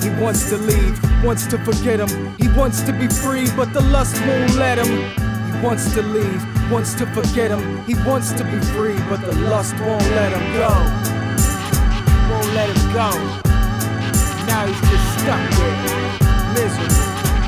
[0.02, 2.10] He wants to leave, wants to forget him.
[2.38, 4.92] He wants to be free, but the lust won't let him.
[5.46, 6.40] He wants to leave,
[6.72, 7.62] wants to forget him.
[7.84, 10.70] He wants to be free, but the lust won't let him go.
[12.30, 13.10] Won't let him go.
[14.50, 15.78] Now he's just stuck with
[16.56, 16.90] misery.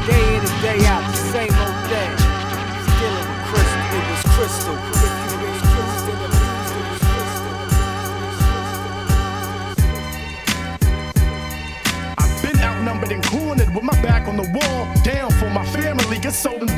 [0.06, 2.12] Day in and day out, the same old thing.
[2.94, 4.97] Still with crystal, it was crystal.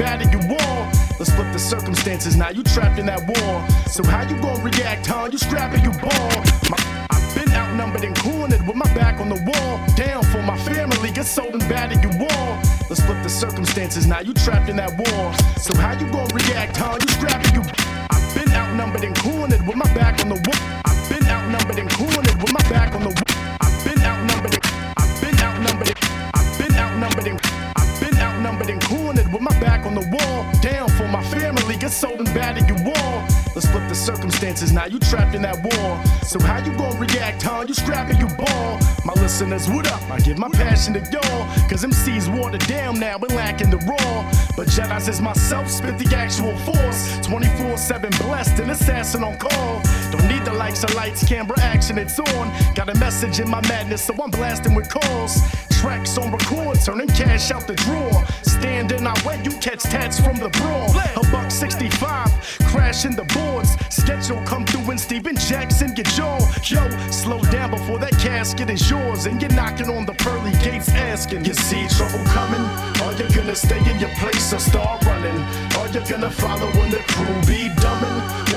[0.01, 0.89] Sold you all.
[1.19, 3.53] Let's flip the circumstances, now you trapped in that war.
[3.87, 5.29] So how you gonna react, huh?
[5.31, 6.33] You strapping, you ball.
[6.71, 9.81] My- I've been outnumbered and cornered with my back on the wall.
[9.97, 12.59] Down for my family, get sold and battered you all.
[12.89, 15.35] Let's flip the circumstances, now you trapped in that war.
[15.59, 16.97] So how you gonna react, huh?
[17.01, 17.63] You strapping, you
[18.11, 20.63] I've been outnumbered and cornered with my back on the wall.
[20.87, 23.30] I've been outnumbered and cornered with my back on the wall.
[34.61, 36.05] Circumstances, now you trapped in that war.
[36.25, 37.65] So how you gonna react, huh?
[37.67, 38.79] You strapping, you ball.
[39.05, 40.03] My listeners, what up?
[40.11, 41.47] I give my passion to y'all.
[41.69, 44.31] Cause MC's watered down now and lacking the raw.
[44.57, 47.27] But Jedi's is myself, spit the actual force.
[47.27, 49.81] 24 7 blessed, an assassin on call.
[50.11, 52.51] Don't need the lights or lights, camera action, it's on.
[52.75, 55.41] Got a message in my madness, so I'm blasting with calls.
[55.81, 58.23] Tracks on record, turning cash out the drawer.
[58.43, 60.91] Stand in our way, you catch tats from the brawl.
[60.91, 62.29] A buck 65,
[62.67, 63.71] crashing the boards.
[63.89, 66.39] Schedule come through and Steven Jackson get jaw.
[66.65, 69.25] Yo, slow down before that casket is yours.
[69.25, 72.61] And you're knocking on the pearly gates asking, You see trouble coming?
[73.01, 75.41] Are you gonna stay in your place or start running?
[75.79, 78.50] Are you gonna follow when the crew be dumbing?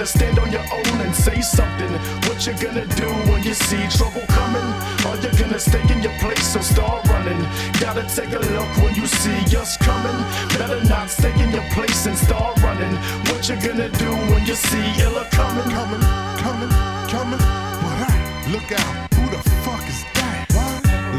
[0.00, 1.92] Gonna stand on your own and say something?
[2.24, 4.64] What you gonna do when you see trouble coming?
[5.04, 7.38] Are you gonna stay in your place or start running?
[7.78, 10.16] Gotta take a look when you see us coming.
[10.56, 12.96] Better not stay in your place and start running.
[13.28, 15.68] What you gonna do when you see Illa coming?
[15.68, 16.00] Coming,
[16.44, 16.72] coming,
[17.12, 17.40] coming.
[17.84, 18.48] What?
[18.52, 19.12] Look out.
[19.12, 20.19] Who the fuck is that?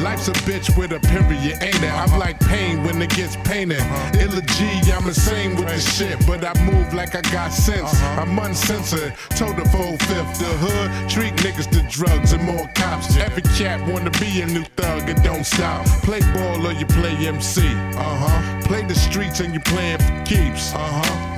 [0.01, 1.93] Life's a bitch with a period, ain't it?
[1.93, 3.81] I'm like pain when it gets painted.
[4.19, 7.93] Illa G, I'm insane with the shit, but I move like I got sense.
[8.17, 10.39] I'm uncensored, told the full fifth.
[10.39, 13.15] The hood treat niggas to drugs and more cops.
[13.17, 15.85] Every cat wanna be a new thug and don't stop.
[16.01, 17.61] Play ball or you play MC.
[17.67, 18.61] Uh huh.
[18.63, 20.73] Play the streets and you playing for keeps.
[20.73, 21.30] Uh huh.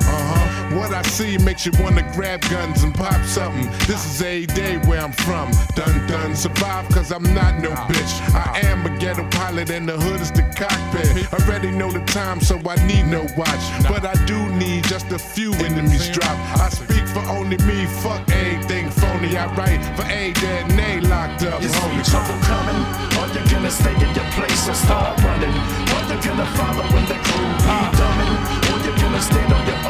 [0.74, 3.70] What I see makes you wanna grab guns and pop something.
[3.86, 5.52] This is a day where I'm from.
[5.76, 6.34] Dun dun.
[6.34, 8.14] Survive cause I'm not no bitch.
[8.34, 11.32] I am a ghetto pilot and the hood is the cockpit.
[11.32, 13.64] I already know the time so I need no watch.
[13.88, 16.36] But I do need just a few enemies drop.
[16.58, 17.86] I speak for only me.
[18.02, 19.36] Fuck anything phony.
[19.36, 21.62] I write for A dead and A locked up.
[21.62, 22.82] You see trouble coming,
[23.14, 25.54] or you're gonna stay in your place or start running.
[25.94, 28.34] Or you're gonna follow when the crew be dumbing.
[28.74, 29.83] Or you're gonna stand on your and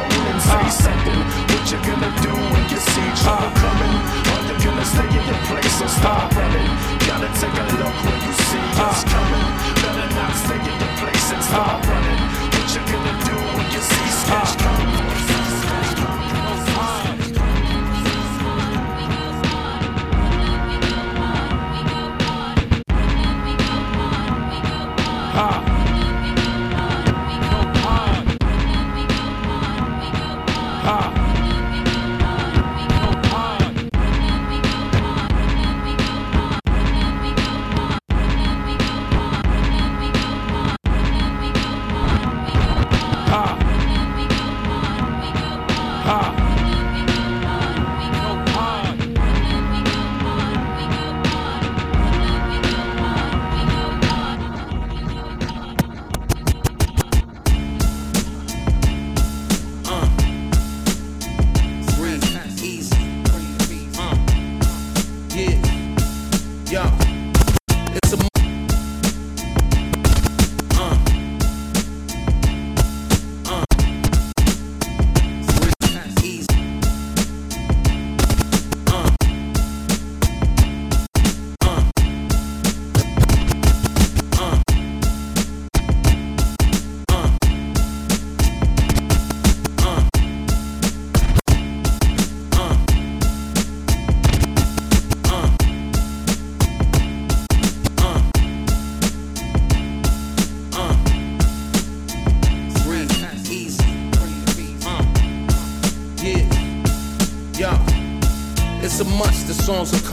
[0.45, 1.21] say something.
[1.49, 3.97] What you gonna do when you see trouble coming?
[4.31, 6.71] Or you're gonna stay in your place or start running.
[7.09, 9.13] Gotta take a look when you see it's uh.
[9.13, 9.49] coming.
[9.81, 12.23] Better not stay in your place and start running.
[12.55, 14.21] What you gonna do when you see uh.
[14.21, 15.24] sketch coming?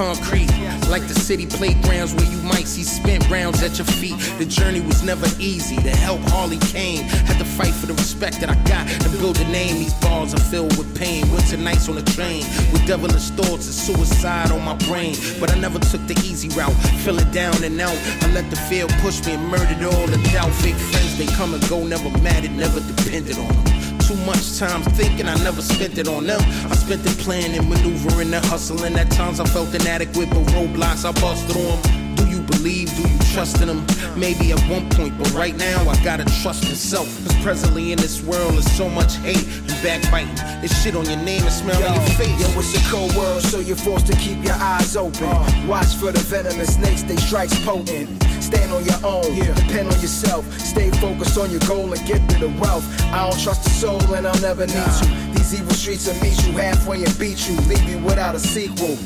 [0.01, 0.49] Concrete.
[0.89, 4.17] Like the city playgrounds where you might see spent rounds at your feet.
[4.39, 5.75] The journey was never easy.
[5.75, 7.03] The help hardly came.
[7.29, 9.75] Had to fight for the respect that I got and build a name.
[9.75, 11.29] These bars are filled with pain.
[11.31, 12.41] Winter nights on the train
[12.73, 15.15] with devilish thoughts and suicide on my brain.
[15.39, 16.77] But I never took the easy route.
[17.05, 17.99] Feeling down and out.
[18.23, 20.51] I let the fear push me and murdered all the doubt.
[20.63, 21.85] Fake friends, they come and go.
[21.85, 23.70] Never mattered, never depended on them.
[24.11, 26.41] Too much time thinking, I never spent it on them.
[26.69, 28.97] I spent it planning, maneuvering, and hustling.
[28.97, 32.15] At times I felt inadequate, but roadblocks I busted on.
[32.17, 32.93] Do you believe?
[32.97, 33.85] Do you trust in them?
[34.17, 37.07] Maybe at one point, but right now I gotta trust in self.
[37.25, 40.35] Cause presently in this world there's so much hate and backbiting.
[40.59, 42.27] There's shit on your name and smell on your face.
[42.27, 45.23] Yo, it's a cold world, so you're forced to keep your eyes open.
[45.23, 45.65] Uh.
[45.69, 48.20] Watch for the venomous snakes, they strikes potent.
[48.41, 50.43] Stand on your own, depend on yourself.
[50.59, 52.85] Stay focused on your goal and get to the wealth.
[53.13, 55.33] I don't trust a soul and I'll never need you.
[55.33, 58.97] These evil streets will meet you halfway and beat you, leave you without a sequel.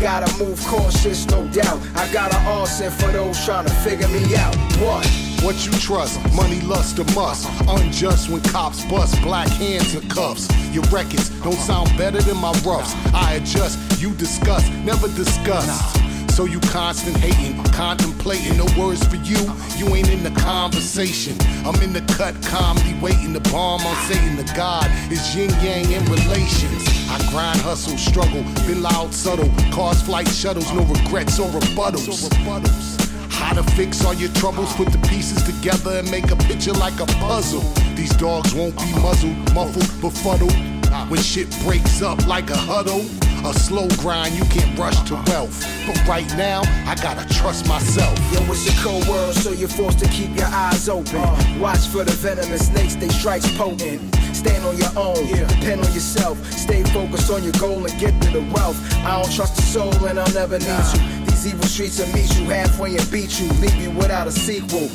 [0.00, 1.80] Gotta move cautious, no doubt.
[1.96, 4.54] I got an arson for those trying to figure me out.
[4.80, 5.04] What?
[5.42, 6.20] What you trust?
[6.34, 7.48] Money, lust, or must?
[7.68, 10.48] Unjust when cops bust black hands and cuffs.
[10.72, 12.94] Your records don't sound better than my roughs.
[13.12, 15.66] I adjust, you discuss, never discuss.
[16.38, 19.38] So you constant hating, contemplating no words for you.
[19.74, 21.36] You ain't in the conversation.
[21.66, 23.32] I'm in the cut, calmly waiting.
[23.32, 26.86] The bomb on Satan, the God is yin yang in relations.
[27.10, 29.50] I grind, hustle, struggle, been loud, subtle.
[29.72, 32.30] Cars, flight, shuttles, no regrets or rebuttals.
[33.32, 37.00] How to fix all your troubles, put the pieces together and make a picture like
[37.00, 37.62] a puzzle.
[37.96, 40.54] These dogs won't be muzzled, muffled, befuddled.
[41.10, 43.02] When shit breaks up like a huddle,
[43.44, 45.64] a slow grind, you can't rush to wealth.
[45.86, 48.18] But right now, I gotta trust myself.
[48.32, 51.16] Yo, it's a cold world, so you're forced to keep your eyes open.
[51.16, 51.58] Uh.
[51.58, 54.14] Watch for the venomous snakes, they strike potent.
[54.34, 56.38] Stand on your own, depend on yourself.
[56.52, 58.78] Stay focused on your goal and get to the wealth.
[59.04, 61.24] I don't trust the soul and I'll never need you.
[61.26, 64.88] These evil streets will meet you halfway and beat you, leave you without a sequel.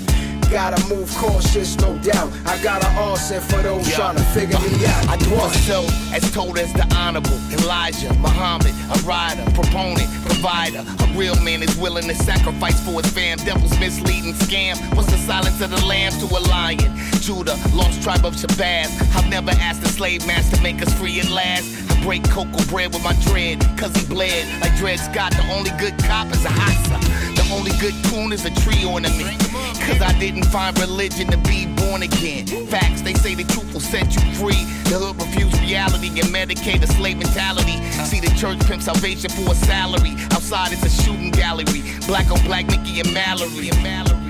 [0.54, 2.32] Gotta move cautious, no doubt.
[2.46, 3.96] I got an arson for those Yeah.
[3.96, 5.10] trying to figure me out.
[5.10, 5.84] I do was so
[6.14, 10.86] as told as the honorable Elijah Muhammad, a rider, proponent, provider.
[11.00, 13.40] A real man is willing to sacrifice for his fam.
[13.40, 14.78] Devils misleading scam.
[14.96, 16.94] What's the silence of the lamb to a lion?
[17.20, 18.92] Judah, lost tribe of Shabazz.
[19.16, 21.66] I've never asked the slave master make us free at last.
[21.90, 25.32] I break cocoa bread with my dread, cause he bled like Dred Scott.
[25.32, 27.00] The only good cop is a hassa.
[27.36, 29.53] The only good coon is a tree ornament.
[29.86, 32.48] Cause I didn't find religion to be born again.
[32.68, 34.64] Facts, they say the truth will set you free.
[34.90, 37.78] The hood refuse reality and medicate a slave mentality.
[38.06, 40.16] See the church pimp salvation for a salary.
[40.32, 41.84] Outside it's a shooting gallery.
[42.08, 43.70] Black on black, Mickey and Mallory.
[43.70, 44.23] And Mallory.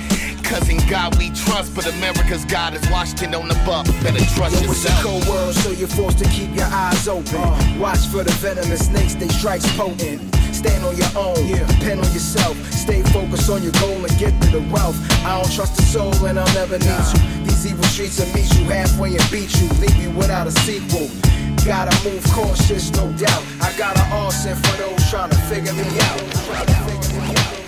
[0.44, 3.86] Cause in God we trust, but America's God is Washington on the buck.
[4.04, 5.02] Better trust Yo, it's a yourself.
[5.04, 7.36] cold world, so you're forced to keep your eyes open.
[7.36, 7.80] Uh.
[7.80, 10.22] Watch for the venomous snakes, they strikes potent.
[10.54, 11.66] Stand on your own, yeah.
[11.66, 12.56] depend on yourself.
[12.72, 14.96] Stay focused on your goal and get to the wealth.
[15.26, 17.44] I don't trust a soul and I'll never need you.
[17.46, 21.10] These evil streets will meet you halfway and beat you, leave you without a sequel.
[21.66, 23.44] Gotta move cautious, no doubt.
[23.62, 27.63] I got an arson for those trying to figure me out.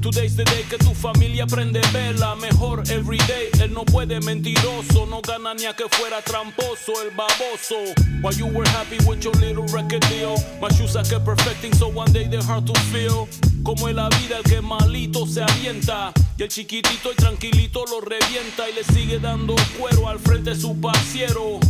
[0.00, 2.34] Today's the day que tu familia prende vela.
[2.34, 5.04] Mejor everyday, él no puede mentiroso.
[5.06, 7.76] No gana ni a que fuera tramposo, el baboso.
[8.22, 10.36] While you were happy with your little record deal.
[10.58, 13.28] My shoes I kept perfecting, so one day they're hard to feel.
[13.62, 16.14] Como en la vida, el que malito se avienta.
[16.38, 18.70] Y el chiquitito y tranquilito lo revienta.
[18.70, 21.60] Y le sigue dando cuero al frente de su pasiero.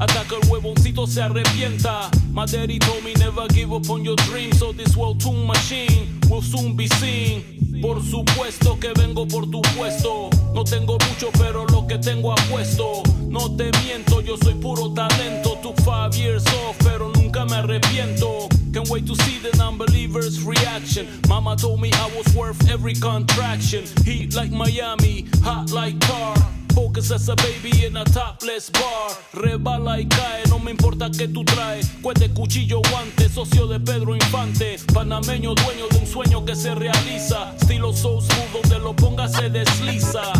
[0.00, 2.10] Hasta que el huevoncito se arrepienta.
[2.32, 4.58] My daddy told me never give up on your dreams.
[4.58, 7.57] So this world tune machine will soon be seen.
[7.80, 10.30] Por supuesto que vengo por tu puesto.
[10.52, 13.02] No tengo mucho, pero lo que tengo apuesto.
[13.28, 15.58] No te miento, yo soy puro talento.
[15.62, 18.48] Took five years off, pero nunca me arrepiento.
[18.72, 21.06] Can't wait to see the non-believers' reaction.
[21.28, 23.84] Mama told me I was worth every contraction.
[24.04, 26.34] Heat like Miami, hot like tar.
[26.74, 29.10] Focus as a baby in a topless bar.
[29.32, 31.88] Rebala y cae, no me importa que tú traes.
[32.02, 34.76] Cuete, cuchillo, guante, socio de Pedro Infante.
[34.92, 37.54] Panameño, dueño de un sueño que se realiza.
[37.60, 40.32] Estilo so smooth, donde lo ponga se desliza.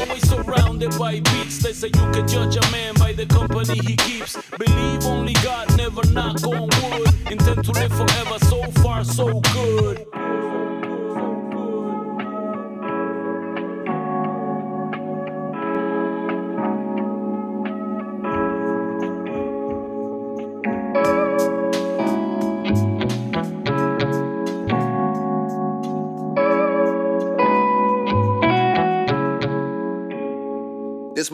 [0.00, 1.62] Always surrounded by beats.
[1.62, 4.36] They say you can judge a man by the company he keeps.
[4.58, 7.08] Believe only God, never knock on wood.
[7.30, 10.06] Intend to live forever, so far, so good.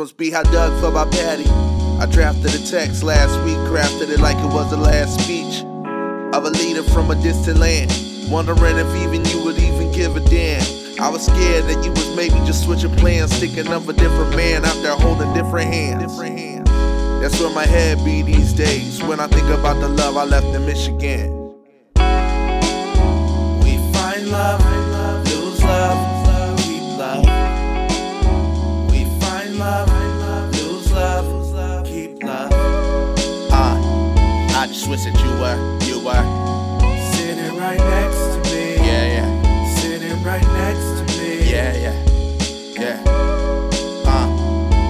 [0.00, 1.44] Must be how Doug felt about Patty.
[2.00, 5.62] I drafted a text last week, crafted it like it was the last speech
[6.34, 7.92] of a leader from a distant land.
[8.30, 10.62] Wondering if even you would even give a damn.
[10.98, 14.64] I was scared that you was maybe just switching plans, thinking of a different man
[14.64, 16.16] out there holding different hands.
[17.20, 20.46] That's where my head be these days when I think about the love I left
[20.46, 21.30] in Michigan.
[23.62, 24.79] We find love,
[34.90, 37.12] I just wish that you were, you were.
[37.12, 38.74] Sitting right next to me.
[38.74, 39.74] Yeah, yeah.
[39.76, 41.48] Sitting right next to me.
[41.48, 41.94] Yeah, yeah.
[42.72, 43.02] Yeah.
[44.04, 44.26] Uh,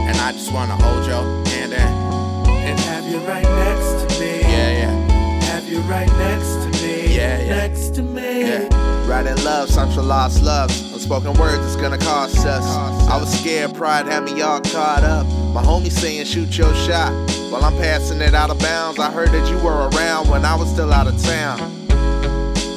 [0.08, 2.50] and I just wanna hold your hand in.
[2.50, 4.40] And have you right next to me.
[4.40, 5.42] Yeah, yeah.
[5.52, 7.14] Have you right next to me.
[7.14, 7.56] Yeah, yeah.
[7.56, 8.40] Next to me.
[8.40, 9.06] Yeah.
[9.06, 10.80] Writing love, songs for lost loves.
[10.94, 12.64] Unspoken words it's gonna cost us.
[13.06, 15.26] I was scared, pride had me all caught up.
[15.52, 17.10] My homie saying shoot your shot.
[17.50, 20.54] While I'm passing it out of bounds, I heard that you were around when I
[20.54, 21.58] was still out of town.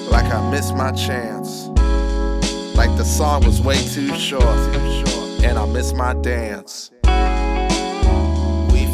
[0.10, 1.68] Like I missed my chance.
[2.76, 4.44] Like the song was way too short.
[5.44, 6.90] And I missed my dance.
[7.04, 7.10] We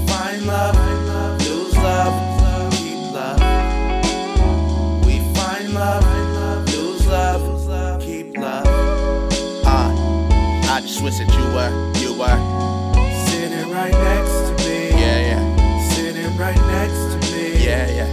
[0.08, 0.76] find love,
[1.48, 3.40] lose love, keep love.
[5.06, 8.68] We find love, lose love, keep love.
[10.72, 12.69] I just wish that you were, you were.
[13.80, 14.90] Right next to me.
[14.90, 15.90] Yeah, yeah.
[15.92, 17.64] Sitting right next to me.
[17.64, 18.12] Yeah, yeah.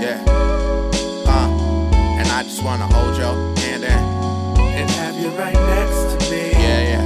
[0.00, 0.24] Yeah.
[1.26, 1.48] Uh,
[2.20, 3.90] and I just wanna hold your hand in.
[3.90, 6.52] And have you right next to me.
[6.52, 7.02] Yeah, yeah.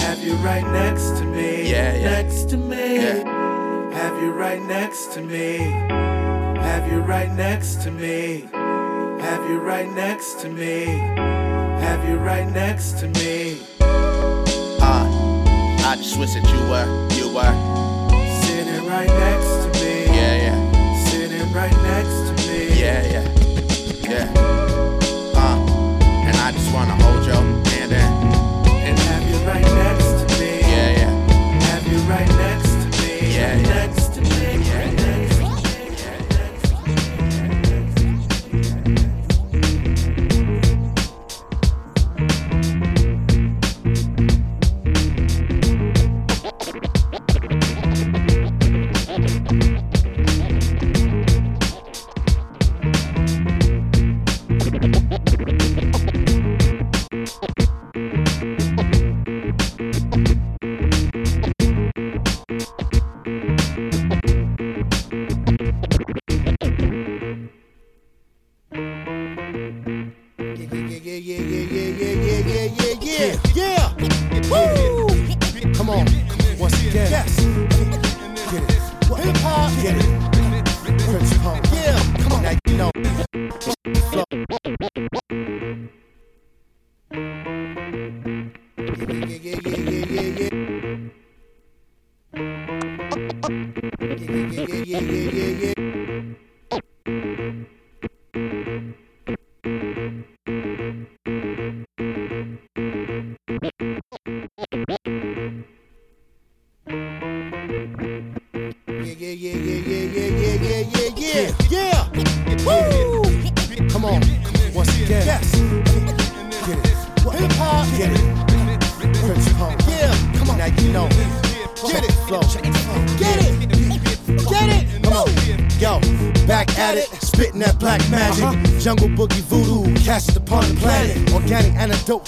[0.00, 1.70] Have you right next to me.
[1.70, 2.10] Yeah, yeah.
[2.10, 2.96] Next to me.
[2.96, 3.22] Yeah.
[3.92, 5.58] Have you right next to me.
[6.66, 8.48] Have you right next to me.
[9.20, 10.84] Have you right next to me.
[11.86, 13.60] Have you right next to me.
[13.80, 15.06] Uh,
[15.86, 17.08] I just wish that you were,
[17.40, 18.40] were.
[18.42, 20.04] Sitting right next to me.
[20.06, 21.04] Yeah, yeah.
[21.04, 22.80] Sitting right next to me.
[22.80, 24.10] Yeah, yeah.
[24.10, 24.49] Yeah.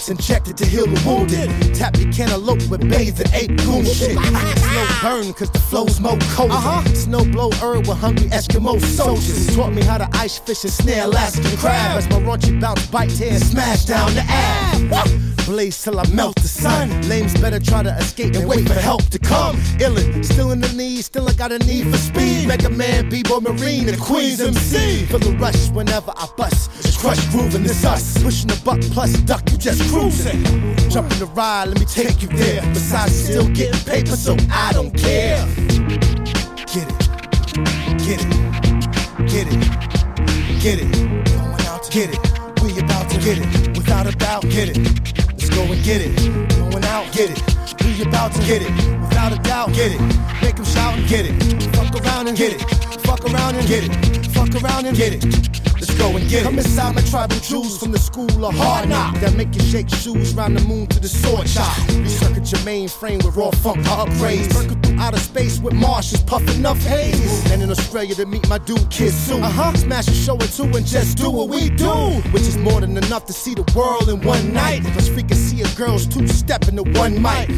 [0.08, 1.74] Injected to heal the wounded.
[1.74, 4.18] Tap your cantaloupe with bathe and ape goon shit.
[4.18, 6.50] Slow burn, cause the flow's more cold.
[6.50, 6.84] Uh-huh.
[6.94, 9.54] Snow blow herb with hungry Eskimo soldiers.
[9.54, 11.98] Taught me how to ice fish and snare Alaskan crab.
[11.98, 15.08] As my raunchy bounce bite tear and smash down the ab.
[15.46, 16.31] Blaze till I melt
[16.62, 17.08] the sun.
[17.08, 19.56] Lames better try to escape and wait for help to come.
[19.78, 22.48] Illin, still in the need, still I got a need for speed.
[22.48, 25.06] Mega Man, B-Boy Marine, and Queens MC.
[25.06, 26.70] Feel the rush whenever I bust.
[26.78, 28.22] It's crush grooving, this us.
[28.22, 30.42] Pushing the buck plus duck, you just cruising.
[30.90, 32.62] Jump in the ride, let me take you there.
[32.72, 35.44] Besides, still getting paper, so I don't care.
[36.72, 36.98] Get it,
[38.06, 38.30] get it,
[39.28, 41.22] get it, get it.
[41.90, 42.62] Get it.
[42.62, 43.76] We about to get it.
[43.76, 45.21] Without a doubt, get it.
[45.54, 46.16] Go and get it.
[46.56, 47.84] Going out, get it.
[47.84, 48.70] We about to get it.
[49.00, 50.00] Without a doubt, get it.
[50.42, 51.34] Make them shout and get it.
[51.76, 52.62] Fuck around and get it.
[53.00, 54.26] Fuck around and get it.
[54.28, 55.71] Fuck around and get it.
[56.02, 56.44] Go and get it.
[56.44, 59.14] Come inside my tribal jewels from the school of hard knock.
[59.20, 61.76] That make you shake shoes round the moon to the sword chop.
[62.08, 64.52] Circuit your mainframe with raw funk upgrades.
[64.52, 67.48] Circle through outer space with marshes puffing up haze.
[67.52, 69.38] And in Australia to meet my dude Kid Sue.
[69.38, 69.74] Uh huh.
[69.74, 71.94] Smash a show or two and just do what we do.
[72.32, 74.82] Which is more than enough to see the world in one night.
[74.94, 77.48] Plus we can see a girl's two step into one mic.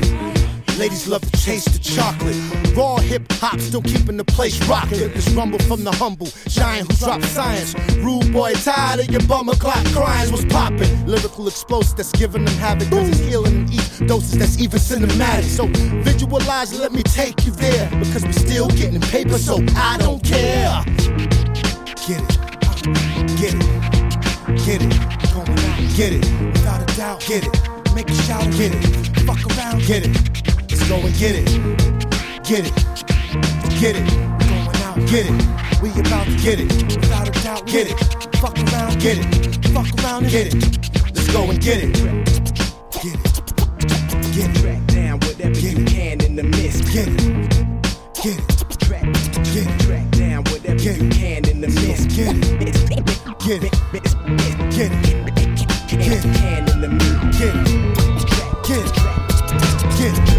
[0.78, 2.36] Ladies love to taste the chocolate.
[2.76, 4.98] Raw hip hop still keeping the place rocking.
[5.12, 7.74] This rumble from the humble giant who dropped science.
[7.98, 10.32] Rude boy, tired of your bummer clock crying.
[10.32, 11.06] Was popping.
[11.06, 12.90] Lyrical explosive that's giving them havoc.
[12.90, 15.44] Cause it's healing and eat doses that's even cinematic.
[15.44, 15.66] So
[16.02, 17.88] visualize and let me take you there.
[17.90, 20.82] Because we're still getting paper, so I don't care.
[22.06, 22.38] Get it.
[23.38, 23.64] Get it.
[24.66, 25.96] Get it.
[25.96, 26.52] Get it.
[26.52, 27.20] Without a doubt.
[27.20, 27.94] Get it.
[27.94, 28.50] Make a shout.
[28.52, 28.84] Get it.
[29.20, 29.80] Fuck around.
[29.82, 30.53] Get it.
[30.86, 31.46] Let's go and get it.
[32.44, 32.74] Get it.
[33.80, 34.06] Get it.
[34.44, 34.96] Going out.
[35.08, 35.80] Get it.
[35.80, 36.70] We about to get it.
[37.00, 37.66] Without a doubt.
[37.66, 37.98] Get it.
[38.36, 39.00] Fuck around.
[39.00, 39.64] Get it.
[39.72, 40.62] Fuck around and get it.
[41.14, 41.94] Let's go and get it.
[43.00, 43.22] Get it.
[44.34, 44.56] Get it.
[44.60, 46.84] Track down whatever get you can in the mist.
[46.92, 47.16] Get it.
[48.20, 48.78] Get it.
[48.80, 49.04] Track.
[49.54, 49.80] Get it.
[49.80, 52.10] Track down whatever get you can in the mist.
[52.10, 52.58] Get it.
[52.60, 52.92] Get it.
[53.40, 53.72] Get it.
[54.76, 55.14] Get it.
[55.88, 56.22] Get it.
[56.36, 57.38] Can in the mist.
[57.38, 57.74] Get it.
[58.68, 60.33] Get it.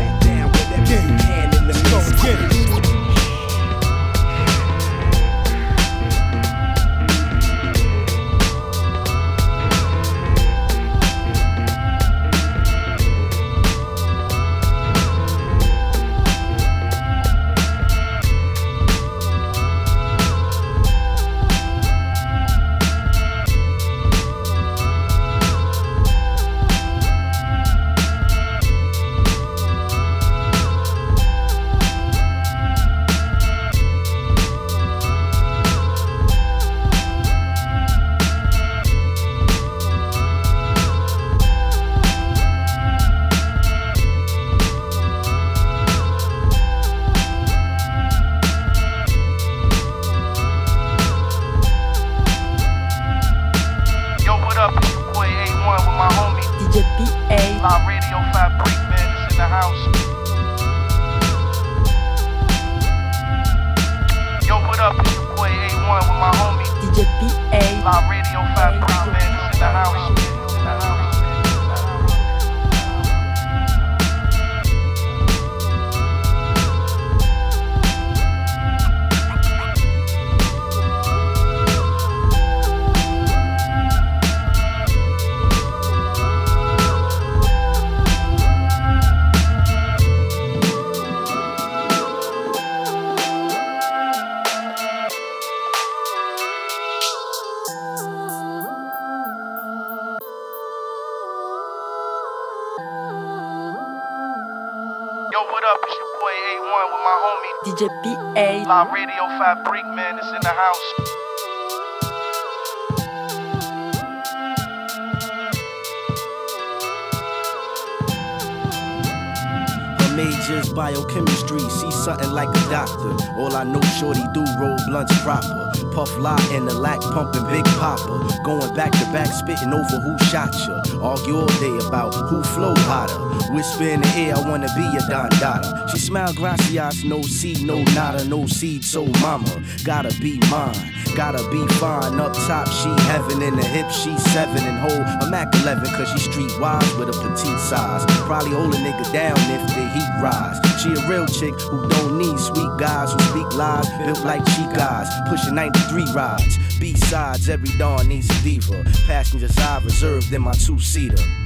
[120.15, 123.11] Major's biochemistry, see something like a doctor.
[123.37, 125.71] All I know, shorty do roll blunts proper.
[125.93, 128.41] Puff lot and the lack pumping Big Papa.
[128.43, 130.81] Going back to back, spitting over who shot ya.
[131.01, 133.19] Argue all day about who flow hotter.
[133.53, 135.87] Whisper in the air, I wanna be a Don Dada.
[135.89, 139.63] She smile gracias, no seed, no nada, no seed, so mama.
[139.83, 142.19] Gotta be mine, gotta be fine.
[142.19, 145.03] Up top, she heaven in the hip, she seven and whole.
[145.21, 148.03] I'm Mac 11, cause she streetwise with a petite size.
[148.27, 150.59] Probably hold a nigga down if the heat rise.
[150.81, 154.71] She a real chick who don't need sweet guys who speak lies, built like cheap
[154.75, 156.59] guys, pushing 93 rides.
[156.79, 158.83] B-sides, every dawn needs a diva.
[159.07, 161.15] Passenger side reserved in my two-seater.
[161.17, 161.44] You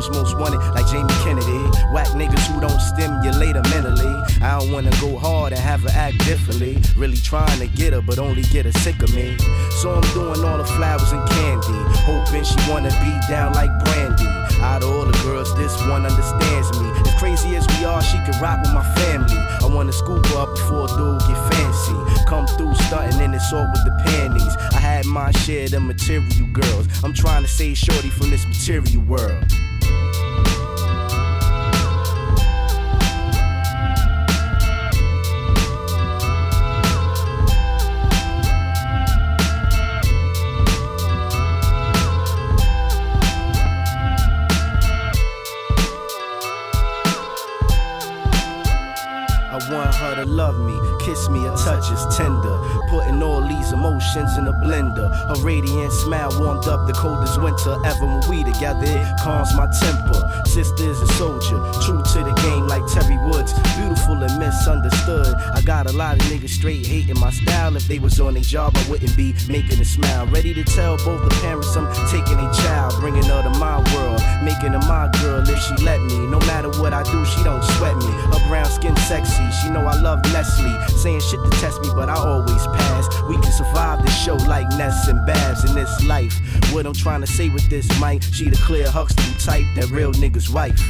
[0.00, 1.58] Malibu's most wanted, like Jamie Kennedy.
[1.92, 4.14] Whack niggas who don't stimulate her mentally.
[4.40, 6.78] I don't wanna go hard and have her act differently.
[6.96, 9.36] Really trying to get her, but only get her sick of me.
[9.80, 11.78] So I'm doing all the flowers and candy.
[12.06, 14.26] Hoping she wanna be down like Brandy.
[14.60, 16.90] Out of all the girls, this one understands me.
[16.90, 19.36] As crazy as we are, she can rock with my family.
[19.36, 22.24] I wanna scoop her up before a dude get fancy.
[22.26, 24.56] Come through stunting in this all with the panties.
[24.72, 26.86] I had my share of material girls.
[27.04, 29.44] I'm trying to save shorty from this material world.
[53.80, 55.10] These emotions in a blender.
[55.28, 58.84] Her radiant smile warmed up the coldest winter ever when we together.
[58.84, 60.42] It calms my temper.
[60.46, 63.52] Sister Souljah, true to the game like Teri Woods.
[63.76, 65.34] Beautiful and misunderstood.
[65.54, 67.76] I got a lot of niggas straight hating my style.
[67.76, 70.26] If they was on a job, I wouldn't be making a smile.
[70.26, 74.20] Ready to tell both the parents I'm taking a child, bringing her to my world,
[74.42, 76.26] making her my girl if she let me.
[76.26, 78.10] No matter what I do, she don't sweat me.
[78.32, 80.76] Her brown skin sexy, she know I love Leslie.
[80.88, 83.08] Saying shit to test me, but I always pass.
[83.28, 86.34] We can survive this show like Ness and Babs in this life.
[86.72, 90.12] What I'm trying to say with this mic, she the Claire Huxtable type, that real
[90.12, 90.80] nigga's wife.